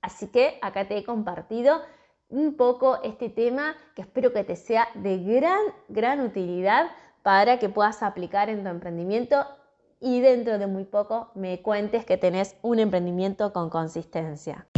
Así 0.00 0.28
que 0.28 0.58
acá 0.62 0.86
te 0.86 0.96
he 0.96 1.04
compartido 1.04 1.82
un 2.28 2.56
poco 2.56 3.02
este 3.02 3.28
tema 3.28 3.76
que 3.94 4.02
espero 4.02 4.32
que 4.32 4.44
te 4.44 4.54
sea 4.54 4.88
de 4.94 5.18
gran, 5.18 5.60
gran 5.88 6.20
utilidad 6.20 6.90
para 7.22 7.58
que 7.58 7.68
puedas 7.68 8.02
aplicar 8.02 8.48
en 8.48 8.62
tu 8.62 8.68
emprendimiento 8.68 9.46
y 10.00 10.20
dentro 10.20 10.58
de 10.58 10.66
muy 10.66 10.84
poco 10.84 11.30
me 11.34 11.62
cuentes 11.62 12.04
que 12.04 12.16
tenés 12.16 12.56
un 12.62 12.78
emprendimiento 12.78 13.52
con 13.52 13.70
consistencia. 13.70 14.68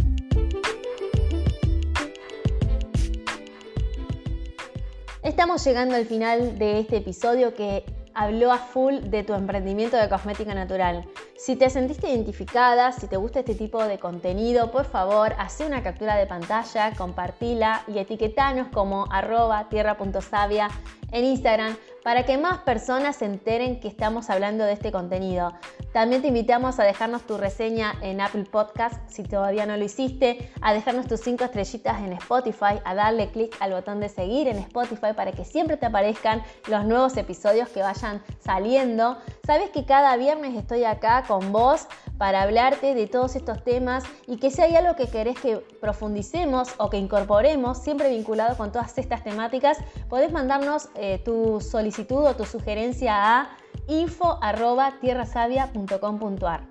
Estamos 5.21 5.63
llegando 5.63 5.95
al 5.95 6.05
final 6.05 6.57
de 6.57 6.79
este 6.79 6.97
episodio 6.97 7.53
que 7.53 7.85
habló 8.15 8.51
a 8.51 8.57
full 8.57 8.95
de 9.03 9.23
tu 9.23 9.33
emprendimiento 9.33 9.97
de 9.97 10.09
cosmética 10.09 10.55
natural. 10.55 11.05
Si 11.43 11.55
te 11.55 11.71
sentiste 11.71 12.07
identificada, 12.07 12.91
si 12.91 13.07
te 13.07 13.17
gusta 13.17 13.39
este 13.39 13.55
tipo 13.55 13.83
de 13.83 13.97
contenido, 13.97 14.69
por 14.69 14.85
favor, 14.85 15.33
haz 15.39 15.59
una 15.61 15.81
captura 15.81 16.15
de 16.15 16.27
pantalla, 16.27 16.93
compartila 16.95 17.81
y 17.87 17.97
etiquetanos 17.97 18.67
como 18.67 19.07
arroba 19.11 19.67
tierra.savia 19.67 20.69
en 21.11 21.25
Instagram 21.25 21.75
para 22.03 22.23
que 22.25 22.37
más 22.37 22.59
personas 22.59 23.17
se 23.17 23.25
enteren 23.25 23.79
que 23.79 23.87
estamos 23.87 24.29
hablando 24.29 24.63
de 24.63 24.73
este 24.73 24.91
contenido. 24.91 25.53
También 25.93 26.21
te 26.21 26.29
invitamos 26.29 26.79
a 26.79 26.83
dejarnos 26.83 27.23
tu 27.23 27.37
reseña 27.37 27.93
en 28.01 28.21
Apple 28.21 28.45
Podcast 28.45 28.95
si 29.09 29.23
todavía 29.23 29.65
no 29.65 29.75
lo 29.77 29.83
hiciste, 29.83 30.49
a 30.61 30.73
dejarnos 30.73 31.07
tus 31.07 31.19
5 31.21 31.43
estrellitas 31.43 31.99
en 31.99 32.13
Spotify, 32.13 32.79
a 32.85 32.95
darle 32.95 33.29
clic 33.29 33.55
al 33.59 33.73
botón 33.73 33.99
de 33.99 34.09
seguir 34.09 34.47
en 34.47 34.57
Spotify 34.59 35.13
para 35.15 35.31
que 35.33 35.43
siempre 35.43 35.77
te 35.77 35.85
aparezcan 35.85 36.41
los 36.67 36.85
nuevos 36.85 37.17
episodios 37.17 37.69
que 37.69 37.81
vayan 37.81 38.21
saliendo. 38.39 39.17
Sabes 39.45 39.69
que 39.69 39.85
cada 39.85 40.15
viernes 40.15 40.55
estoy 40.55 40.85
acá 40.85 41.25
con 41.27 41.51
vos 41.51 41.87
para 42.21 42.43
hablarte 42.43 42.93
de 42.93 43.07
todos 43.07 43.35
estos 43.35 43.63
temas 43.63 44.03
y 44.27 44.37
que 44.37 44.51
si 44.51 44.61
hay 44.61 44.75
algo 44.75 44.95
que 44.95 45.07
querés 45.07 45.39
que 45.39 45.57
profundicemos 45.57 46.69
o 46.77 46.91
que 46.91 46.97
incorporemos, 46.97 47.79
siempre 47.79 48.09
vinculado 48.09 48.55
con 48.57 48.71
todas 48.71 48.95
estas 48.99 49.23
temáticas, 49.23 49.79
podés 50.07 50.31
mandarnos 50.31 50.89
eh, 50.93 51.19
tu 51.25 51.59
solicitud 51.59 52.23
o 52.23 52.35
tu 52.35 52.45
sugerencia 52.45 53.39
a 53.39 53.57
info.tierrasavia.com.ar. 53.87 56.61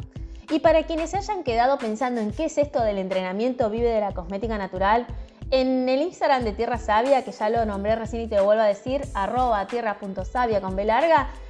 Y 0.52 0.60
para 0.60 0.84
quienes 0.84 1.10
se 1.10 1.16
hayan 1.16 1.42
quedado 1.42 1.78
pensando 1.78 2.20
en 2.20 2.30
qué 2.30 2.44
es 2.44 2.56
esto 2.56 2.84
del 2.84 2.98
entrenamiento 2.98 3.70
Vive 3.70 3.88
de 3.88 3.98
la 3.98 4.12
Cosmética 4.12 4.56
Natural, 4.56 5.04
en 5.50 5.88
el 5.88 6.02
Instagram 6.02 6.44
de 6.44 6.52
Tierra 6.52 6.78
Sabia, 6.78 7.24
que 7.24 7.32
ya 7.32 7.48
lo 7.50 7.64
nombré 7.64 7.96
recién 7.96 8.22
y 8.22 8.28
te 8.28 8.40
vuelvo 8.40 8.62
a 8.62 8.66
decir, 8.66 9.02
arroba 9.14 9.66
tierra.savia 9.66 10.60
con 10.60 10.76
B 10.76 10.86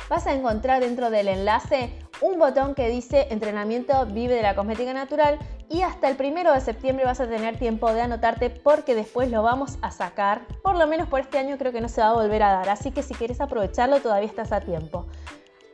vas 0.09 0.27
a 0.27 0.33
encontrar 0.33 0.81
dentro 0.81 1.11
del 1.11 1.29
enlace 1.29 1.93
un 2.21 2.39
botón 2.39 2.75
que 2.75 2.89
dice 2.89 3.29
entrenamiento 3.31 4.05
vive 4.07 4.35
de 4.35 4.43
la 4.43 4.55
cosmética 4.55 4.93
natural 4.93 5.39
y 5.69 5.83
hasta 5.83 6.09
el 6.09 6.17
primero 6.17 6.53
de 6.53 6.61
septiembre 6.61 7.05
vas 7.05 7.21
a 7.21 7.29
tener 7.29 7.59
tiempo 7.59 7.93
de 7.93 8.03
anotarte 8.03 8.51
porque 8.51 8.95
después 8.95 9.31
lo 9.31 9.43
vamos 9.43 9.79
a 9.83 9.91
sacar. 9.91 10.43
Por 10.63 10.77
lo 10.77 10.87
menos 10.87 11.09
por 11.09 11.21
este 11.21 11.39
año 11.39 11.57
creo 11.59 11.73
que 11.73 11.81
no 11.81 11.89
se 11.89 12.01
va 12.01 12.09
a 12.09 12.15
volver 12.15 12.43
a 12.43 12.53
dar, 12.53 12.69
así 12.69 12.91
que 12.91 13.03
si 13.03 13.15
quieres 13.15 13.41
aprovecharlo 13.41 14.01
todavía 14.01 14.29
estás 14.29 14.53
a 14.53 14.61
tiempo. 14.61 15.07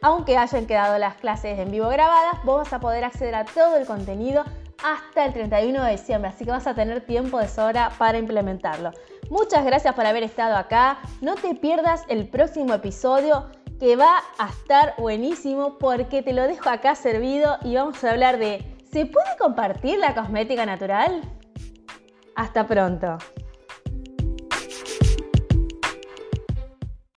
Aunque 0.03 0.37
hayan 0.37 0.67
quedado 0.67 0.99
las 0.99 1.15
clases 1.15 1.59
en 1.59 1.71
vivo 1.71 1.89
grabadas, 1.89 2.45
vos 2.45 2.59
vas 2.59 2.73
a 2.73 2.81
poder 2.81 3.05
acceder 3.05 3.35
a 3.35 3.45
todo 3.45 3.77
el 3.77 3.87
contenido 3.87 4.45
hasta 4.83 5.25
el 5.25 5.33
31 5.33 5.85
de 5.85 5.93
diciembre, 5.93 6.31
así 6.31 6.45
que 6.45 6.51
vas 6.51 6.67
a 6.67 6.75
tener 6.75 7.01
tiempo 7.01 7.39
de 7.39 7.49
sobra 7.49 7.91
para 7.99 8.19
implementarlo. 8.19 8.93
Muchas 9.31 9.65
gracias 9.65 9.95
por 9.95 10.07
haber 10.07 10.23
estado 10.23 10.57
acá. 10.57 10.99
No 11.21 11.35
te 11.35 11.55
pierdas 11.55 12.05
el 12.09 12.29
próximo 12.29 12.75
episodio 12.75 13.47
que 13.81 13.97
va 13.97 14.19
a 14.39 14.49
estar 14.49 14.95
buenísimo 14.99 15.79
porque 15.79 16.23
te 16.23 16.33
lo 16.33 16.43
dejo 16.47 16.71
acá 16.71 16.95
servido 16.95 17.59
y 17.63 17.75
vamos 17.75 18.03
a 18.05 18.11
hablar 18.11 18.39
de 18.39 18.65
¿se 18.91 19.07
puede 19.07 19.37
compartir 19.39 19.99
la 19.99 20.15
cosmética 20.15 20.65
natural? 20.65 21.21
Hasta 22.35 22.67
pronto. 22.67 23.19